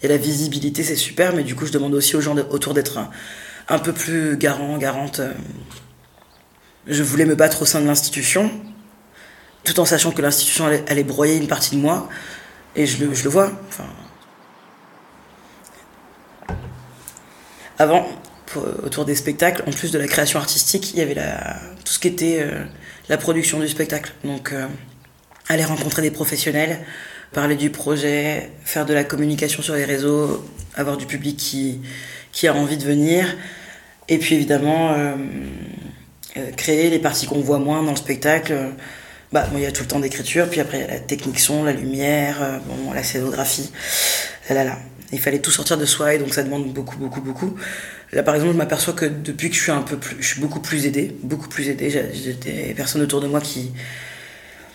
Il 0.00 0.02
y 0.02 0.12
a 0.12 0.14
la 0.14 0.22
visibilité, 0.22 0.82
c'est 0.82 0.94
super, 0.94 1.34
mais 1.34 1.42
du 1.42 1.54
coup, 1.54 1.64
je 1.64 1.72
demande 1.72 1.94
aussi 1.94 2.16
aux 2.16 2.20
gens 2.20 2.36
autour 2.36 2.74
d'être 2.74 2.98
un, 3.68 3.78
peu 3.78 3.94
plus 3.94 4.36
garant, 4.36 4.76
garante. 4.76 5.22
Je 6.86 7.02
voulais 7.02 7.24
me 7.24 7.34
battre 7.34 7.62
au 7.62 7.64
sein 7.64 7.80
de 7.80 7.86
l'institution, 7.86 8.50
tout 9.64 9.80
en 9.80 9.86
sachant 9.86 10.12
que 10.12 10.20
l'institution 10.20 10.66
allait, 10.66 11.02
broyer 11.02 11.36
une 11.36 11.48
partie 11.48 11.76
de 11.76 11.80
moi, 11.80 12.10
et 12.76 12.86
je 12.86 13.02
le, 13.04 13.30
vois. 13.30 13.50
Avant, 17.78 18.06
autour 18.84 19.06
des 19.06 19.14
spectacles, 19.14 19.64
en 19.66 19.70
plus 19.70 19.92
de 19.92 19.98
la 19.98 20.06
création 20.06 20.38
artistique, 20.38 20.92
il 20.92 20.98
y 20.98 21.02
avait 21.02 21.14
tout 21.14 21.92
ce 21.92 21.98
qui 21.98 22.08
était 22.08 22.40
euh, 22.42 22.64
la 23.08 23.16
production 23.16 23.60
du 23.60 23.68
spectacle. 23.68 24.12
Donc, 24.24 24.52
euh, 24.52 24.66
aller 25.48 25.64
rencontrer 25.64 26.02
des 26.02 26.10
professionnels, 26.10 26.80
parler 27.32 27.56
du 27.56 27.70
projet, 27.70 28.50
faire 28.64 28.86
de 28.86 28.94
la 28.94 29.04
communication 29.04 29.62
sur 29.62 29.74
les 29.74 29.84
réseaux, 29.84 30.44
avoir 30.74 30.96
du 30.96 31.06
public 31.06 31.36
qui, 31.36 32.48
a 32.48 32.54
envie 32.54 32.76
de 32.76 32.84
venir. 32.84 33.36
Et 34.08 34.18
puis 34.18 34.34
évidemment, 34.34 34.92
euh, 34.92 35.14
créer 36.56 36.90
les 36.90 36.98
parties 36.98 37.26
qu'on 37.26 37.40
voit 37.40 37.58
moins 37.58 37.82
dans 37.82 37.90
le 37.90 37.96
spectacle. 37.96 38.54
Bah, 39.32 39.48
il 39.54 39.60
y 39.60 39.66
a 39.66 39.72
tout 39.72 39.82
le 39.82 39.88
temps 39.88 39.98
d'écriture, 39.98 40.48
puis 40.48 40.60
après 40.60 40.86
la 40.86 41.00
technique 41.00 41.40
son, 41.40 41.64
la 41.64 41.72
lumière, 41.72 42.60
la 42.94 43.02
scénographie. 43.02 43.72
Là, 44.50 44.62
là, 44.62 44.78
Il 45.12 45.18
fallait 45.18 45.40
tout 45.40 45.50
sortir 45.50 45.76
de 45.76 45.84
soi 45.84 46.14
et 46.14 46.18
donc 46.18 46.32
ça 46.32 46.44
demande 46.44 46.72
beaucoup, 46.72 46.96
beaucoup, 46.96 47.20
beaucoup. 47.20 47.56
Là, 48.12 48.22
par 48.22 48.34
exemple, 48.34 48.52
je 48.52 48.58
m'aperçois 48.58 48.94
que 48.94 49.04
depuis 49.04 49.50
que 49.50 49.56
je 49.56 49.62
suis 49.62 49.72
un 49.72 49.82
peu 49.82 49.96
plus, 49.96 50.16
je 50.20 50.26
suis 50.26 50.40
beaucoup 50.40 50.60
plus 50.60 50.86
aidée, 50.86 51.16
beaucoup 51.22 51.48
plus 51.48 51.68
aidée. 51.68 51.90
J'ai 51.90 52.34
des 52.34 52.74
personnes 52.74 53.02
autour 53.02 53.20
de 53.20 53.26
moi 53.26 53.40
qui, 53.40 53.72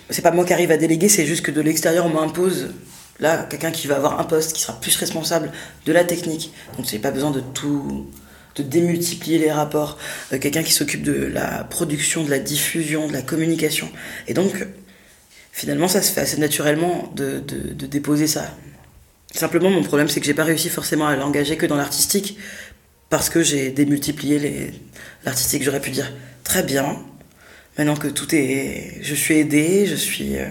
c'est 0.09 0.21
pas 0.21 0.31
moi 0.31 0.45
qui 0.45 0.53
arrive 0.53 0.71
à 0.71 0.77
déléguer, 0.77 1.07
c'est 1.07 1.25
juste 1.25 1.43
que 1.43 1.51
de 1.51 1.61
l'extérieur 1.61 2.05
on 2.05 2.09
m'impose 2.09 2.73
là 3.19 3.47
quelqu'un 3.49 3.71
qui 3.71 3.87
va 3.87 3.95
avoir 3.95 4.19
un 4.19 4.25
poste, 4.25 4.53
qui 4.53 4.61
sera 4.61 4.79
plus 4.79 4.95
responsable 4.97 5.51
de 5.85 5.91
la 5.93 6.03
technique. 6.03 6.51
Donc 6.75 6.87
j'ai 6.89 6.99
pas 6.99 7.11
besoin 7.11 7.31
de 7.31 7.39
tout, 7.39 8.09
de 8.55 8.63
démultiplier 8.63 9.39
les 9.39 9.51
rapports. 9.51 9.97
Euh, 10.33 10.37
quelqu'un 10.39 10.63
qui 10.63 10.73
s'occupe 10.73 11.03
de 11.03 11.13
la 11.13 11.63
production, 11.63 12.23
de 12.23 12.29
la 12.29 12.39
diffusion, 12.39 13.07
de 13.07 13.13
la 13.13 13.21
communication. 13.21 13.89
Et 14.27 14.33
donc 14.33 14.67
finalement 15.53 15.87
ça 15.87 16.01
se 16.01 16.11
fait 16.11 16.21
assez 16.21 16.37
naturellement 16.37 17.11
de, 17.15 17.39
de, 17.39 17.73
de 17.73 17.85
déposer 17.85 18.27
ça. 18.27 18.43
Simplement, 19.33 19.69
mon 19.69 19.81
problème, 19.81 20.09
c'est 20.09 20.19
que 20.19 20.25
j'ai 20.25 20.33
pas 20.33 20.43
réussi 20.43 20.67
forcément 20.67 21.07
à 21.07 21.15
l'engager 21.15 21.55
que 21.55 21.65
dans 21.65 21.77
l'artistique, 21.77 22.37
parce 23.11 23.29
que 23.29 23.43
j'ai 23.43 23.69
démultiplié 23.69 24.71
l'artistique. 25.25 25.61
J'aurais 25.63 25.81
pu 25.81 25.91
dire 25.91 26.11
très 26.43 26.63
bien. 26.63 26.97
Maintenant 27.77 27.95
que 27.95 28.07
tout 28.07 28.33
est, 28.33 28.99
je 29.01 29.13
suis 29.13 29.35
aidée, 29.35 29.85
je 29.85 29.95
suis, 29.95 30.37
euh, 30.37 30.47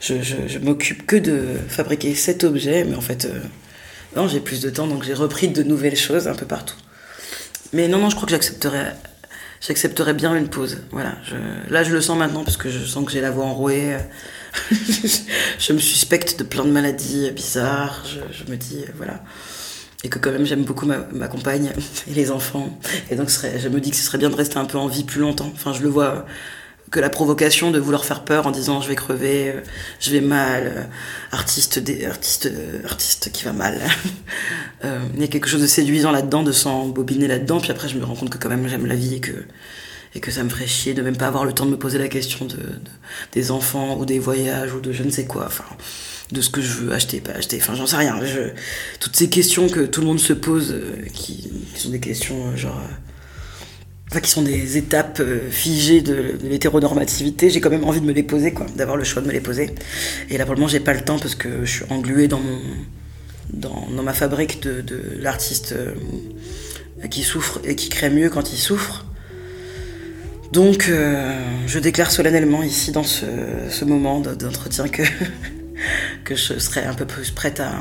je, 0.00 0.58
m'occupe 0.58 1.06
que 1.06 1.16
de 1.16 1.58
fabriquer 1.68 2.14
cet 2.14 2.44
objet, 2.44 2.84
mais 2.84 2.96
en 2.96 3.00
fait, 3.00 3.24
euh, 3.26 3.40
non, 4.14 4.28
j'ai 4.28 4.40
plus 4.40 4.60
de 4.60 4.70
temps, 4.70 4.86
donc 4.86 5.04
j'ai 5.04 5.12
repris 5.12 5.48
de 5.48 5.62
nouvelles 5.62 5.96
choses 5.96 6.28
un 6.28 6.34
peu 6.34 6.46
partout. 6.46 6.76
Mais 7.72 7.88
non, 7.88 7.98
non, 7.98 8.08
je 8.08 8.16
crois 8.16 8.26
que 8.26 8.32
j'accepterais, 8.32 8.94
j'accepterais 9.60 10.14
bien 10.14 10.34
une 10.34 10.48
pause. 10.48 10.78
Voilà, 10.92 11.14
là, 11.68 11.82
je 11.82 11.92
le 11.92 12.00
sens 12.00 12.16
maintenant 12.16 12.44
parce 12.44 12.56
que 12.56 12.70
je 12.70 12.84
sens 12.84 13.04
que 13.04 13.12
j'ai 13.12 13.20
la 13.20 13.30
voix 13.30 13.44
enrouée. 13.44 13.96
je 14.70 15.72
me 15.72 15.78
suspecte 15.78 16.38
de 16.38 16.44
plein 16.44 16.64
de 16.64 16.70
maladies 16.70 17.30
bizarres. 17.32 18.02
Je, 18.06 18.44
je 18.44 18.50
me 18.50 18.56
dis, 18.56 18.84
voilà 18.96 19.22
et 20.06 20.08
que 20.08 20.20
quand 20.20 20.30
même 20.30 20.46
j'aime 20.46 20.62
beaucoup 20.62 20.86
ma, 20.86 21.26
compagne 21.26 21.72
et 22.08 22.14
les 22.14 22.30
enfants. 22.30 22.78
Et 23.10 23.16
donc 23.16 23.28
je 23.28 23.68
me 23.68 23.80
dis 23.80 23.90
que 23.90 23.96
ce 23.96 24.04
serait 24.04 24.18
bien 24.18 24.30
de 24.30 24.36
rester 24.36 24.56
un 24.56 24.64
peu 24.64 24.78
en 24.78 24.86
vie 24.86 25.02
plus 25.02 25.20
longtemps. 25.20 25.50
Enfin, 25.52 25.72
je 25.72 25.82
le 25.82 25.88
vois 25.88 26.26
que 26.92 27.00
la 27.00 27.10
provocation 27.10 27.72
de 27.72 27.80
vouloir 27.80 28.04
faire 28.04 28.22
peur 28.22 28.46
en 28.46 28.52
disant 28.52 28.80
je 28.80 28.88
vais 28.88 28.94
crever, 28.94 29.48
euh, 29.48 29.60
je 29.98 30.12
vais 30.12 30.20
mal, 30.20 30.72
euh, 30.76 30.82
artiste, 31.32 31.82
artiste, 32.08 32.46
euh, 32.46 32.84
artiste 32.84 33.32
qui 33.32 33.44
va 33.44 33.52
mal. 33.52 33.80
Il 34.84 35.20
y 35.20 35.24
a 35.24 35.26
quelque 35.26 35.48
chose 35.48 35.62
de 35.62 35.66
séduisant 35.66 36.12
là-dedans, 36.12 36.44
de 36.44 36.52
s'embobiner 36.52 37.26
là-dedans. 37.26 37.58
Puis 37.58 37.72
après, 37.72 37.88
je 37.88 37.98
me 37.98 38.04
rends 38.04 38.14
compte 38.14 38.30
que 38.30 38.38
quand 38.38 38.48
même 38.48 38.68
j'aime 38.68 38.86
la 38.86 38.94
vie 38.94 39.16
et 39.16 39.20
que 39.20 39.32
et 40.16 40.20
que 40.20 40.30
ça 40.30 40.42
me 40.42 40.48
ferait 40.48 40.66
chier 40.66 40.94
de 40.94 41.02
même 41.02 41.16
pas 41.16 41.28
avoir 41.28 41.44
le 41.44 41.52
temps 41.52 41.66
de 41.66 41.70
me 41.70 41.78
poser 41.78 41.98
la 41.98 42.08
question 42.08 42.46
de, 42.46 42.56
de 42.56 42.90
des 43.32 43.50
enfants 43.50 43.98
ou 43.98 44.04
des 44.04 44.18
voyages 44.18 44.74
ou 44.74 44.80
de 44.80 44.92
je 44.92 45.02
ne 45.02 45.10
sais 45.10 45.26
quoi. 45.26 45.44
Enfin 45.46 45.64
de 46.32 46.40
ce 46.40 46.50
que 46.50 46.60
je 46.60 46.72
veux 46.72 46.92
acheter, 46.92 47.20
pas 47.20 47.32
acheter. 47.32 47.58
Enfin, 47.60 47.74
j'en 47.74 47.86
sais 47.86 47.96
rien. 47.96 48.18
Toutes 49.00 49.16
ces 49.16 49.28
questions 49.28 49.68
que 49.68 49.80
tout 49.80 50.00
le 50.00 50.06
monde 50.08 50.18
se 50.18 50.32
pose, 50.32 50.72
euh, 50.72 51.04
qui, 51.12 51.50
sont 51.76 51.90
des 51.90 52.00
questions 52.00 52.48
euh, 52.48 52.56
genre. 52.56 52.80
Euh, 54.14 54.20
qui 54.20 54.30
sont 54.30 54.42
des 54.42 54.76
étapes 54.78 55.20
figées 55.50 56.00
de, 56.00 56.38
de 56.40 56.48
l'hétéronormativité, 56.48 57.50
j'ai 57.50 57.60
quand 57.60 57.70
même 57.70 57.84
envie 57.84 58.00
de 58.00 58.06
me 58.06 58.12
les 58.12 58.22
poser, 58.22 58.52
quoi, 58.52 58.64
d'avoir 58.76 58.96
le 58.96 59.04
choix 59.04 59.20
de 59.20 59.26
me 59.26 59.32
les 59.32 59.40
poser. 59.40 59.74
Et 60.30 60.38
là, 60.38 60.46
pour 60.46 60.54
le 60.54 60.60
moment, 60.60 60.68
j'ai 60.68 60.80
pas 60.80 60.94
le 60.94 61.02
temps 61.02 61.18
parce 61.18 61.34
que 61.34 61.64
je 61.64 61.70
suis 61.70 61.84
engluée 61.90 62.26
dans 62.26 62.40
mon. 62.40 62.58
dans, 63.52 63.88
dans 63.94 64.02
ma 64.02 64.14
fabrique 64.14 64.62
de 64.62 64.82
l'artiste 65.18 65.74
qui 67.10 67.24
souffre 67.24 67.60
et 67.64 67.76
qui 67.76 67.88
crée 67.88 68.08
mieux 68.08 68.30
quand 68.30 68.52
il 68.52 68.58
souffre. 68.58 69.04
Donc, 70.56 70.88
euh, 70.88 71.38
je 71.66 71.78
déclare 71.78 72.10
solennellement 72.10 72.62
ici, 72.62 72.90
dans 72.90 73.02
ce, 73.02 73.84
moment 73.84 74.20
d'entretien, 74.20 74.88
que 74.88 75.02
que 76.24 76.34
je 76.34 76.58
serais 76.58 76.86
un 76.86 76.94
peu 76.94 77.04
plus 77.04 77.30
prête 77.30 77.60
à, 77.60 77.72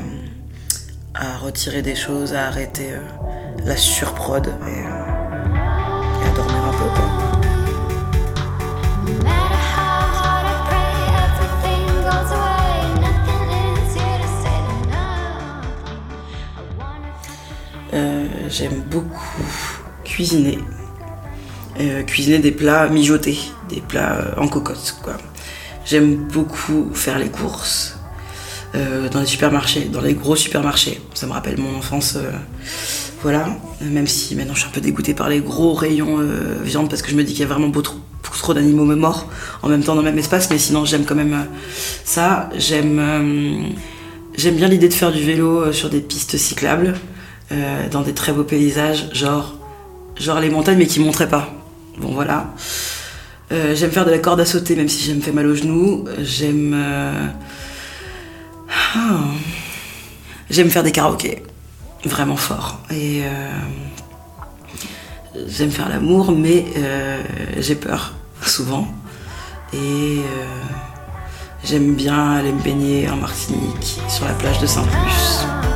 à 1.13 1.37
retirer 1.37 1.81
des 1.81 1.95
choses, 1.95 2.33
à 2.33 2.47
arrêter 2.47 2.91
euh, 2.91 2.99
la 3.63 3.77
surprod 3.77 4.47
et, 4.47 4.51
euh, 4.51 4.73
et, 4.73 6.27
à 6.27 6.35
dormir 6.35 6.65
un 6.65 6.71
peu. 6.71 6.89
J'aime 18.49 18.83
beaucoup 18.89 19.45
cuisiner. 20.03 20.59
Euh, 21.77 22.03
cuisiner 22.03 22.39
des 22.39 22.51
plats 22.51 22.87
mijotés, 22.87 23.37
des 23.67 23.81
plats 23.81 24.13
euh, 24.13 24.41
en 24.41 24.47
cocotte. 24.47 24.95
J'aime 25.85 26.15
beaucoup 26.15 26.89
faire 26.93 27.19
les 27.19 27.27
courses 27.27 27.99
euh, 28.75 29.09
dans 29.09 29.19
les 29.19 29.25
supermarchés, 29.25 29.89
dans 29.91 29.99
les 29.99 30.13
gros 30.13 30.37
supermarchés. 30.37 31.01
Ça 31.13 31.27
me 31.27 31.33
rappelle 31.33 31.57
mon 31.57 31.77
enfance. 31.77 32.17
Voilà, 33.21 33.47
même 33.81 34.07
si 34.07 34.35
maintenant 34.35 34.53
je 34.53 34.59
suis 34.59 34.69
un 34.69 34.71
peu 34.71 34.79
dégoûtée 34.79 35.13
par 35.13 35.27
les 35.27 35.39
gros 35.41 35.73
rayons 35.73 36.19
viande 36.61 36.89
parce 36.89 37.01
que 37.01 37.09
je 37.09 37.15
me 37.15 37.23
dis 37.23 37.33
qu'il 37.33 37.41
y 37.41 37.43
a 37.43 37.47
vraiment 37.47 37.69
beaucoup 37.69 37.97
trop, 38.21 38.53
d'animaux 38.53 38.85
morts 38.85 39.27
en 39.63 39.69
même 39.69 39.83
temps 39.83 39.95
dans 39.95 40.01
le 40.01 40.05
même 40.09 40.19
espace, 40.19 40.49
mais 40.51 40.59
sinon 40.59 40.85
j'aime 40.85 41.05
quand 41.05 41.15
même 41.15 41.47
ça. 42.03 42.49
J'aime 42.57 43.01
bien 44.37 44.67
l'idée 44.67 44.89
de 44.89 44.93
faire 44.93 45.11
du 45.11 45.23
vélo 45.23 45.71
sur 45.71 45.89
des 45.89 46.01
pistes 46.01 46.37
cyclables, 46.37 46.93
dans 47.89 48.01
des 48.01 48.13
très 48.13 48.31
beaux 48.31 48.43
paysages, 48.43 49.09
genre, 49.13 49.55
genre 50.15 50.39
les 50.39 50.51
montagnes 50.51 50.77
mais 50.77 50.87
qui 50.87 50.99
montraient 50.99 51.29
pas. 51.29 51.64
Bon 51.97 52.11
voilà. 52.11 52.53
Euh, 53.51 53.75
j'aime 53.75 53.91
faire 53.91 54.05
de 54.05 54.11
la 54.11 54.19
corde 54.19 54.39
à 54.39 54.45
sauter, 54.45 54.75
même 54.75 54.89
si 54.89 55.03
j'ai 55.03 55.13
me 55.13 55.31
mal 55.31 55.47
aux 55.47 55.55
genoux. 55.55 56.05
J'aime. 56.19 56.73
Euh... 56.75 57.27
Oh. 58.97 58.99
J'aime 60.49 60.69
faire 60.69 60.83
des 60.83 60.91
karaokés. 60.91 61.43
Vraiment 62.05 62.37
fort. 62.37 62.79
Et. 62.91 63.21
Euh... 63.23 63.51
J'aime 65.47 65.71
faire 65.71 65.89
l'amour, 65.89 66.31
mais 66.31 66.65
j'ai 67.59 67.75
peur, 67.75 68.13
souvent. 68.41 68.87
Et. 69.73 70.21
J'aime 71.65 71.95
bien 71.95 72.33
aller 72.33 72.51
me 72.51 72.61
baigner 72.61 73.09
en 73.09 73.15
Martinique, 73.15 73.99
sur 74.07 74.25
la 74.25 74.33
plage 74.33 74.59
de 74.59 74.67
Saint-Plus. 74.67 75.74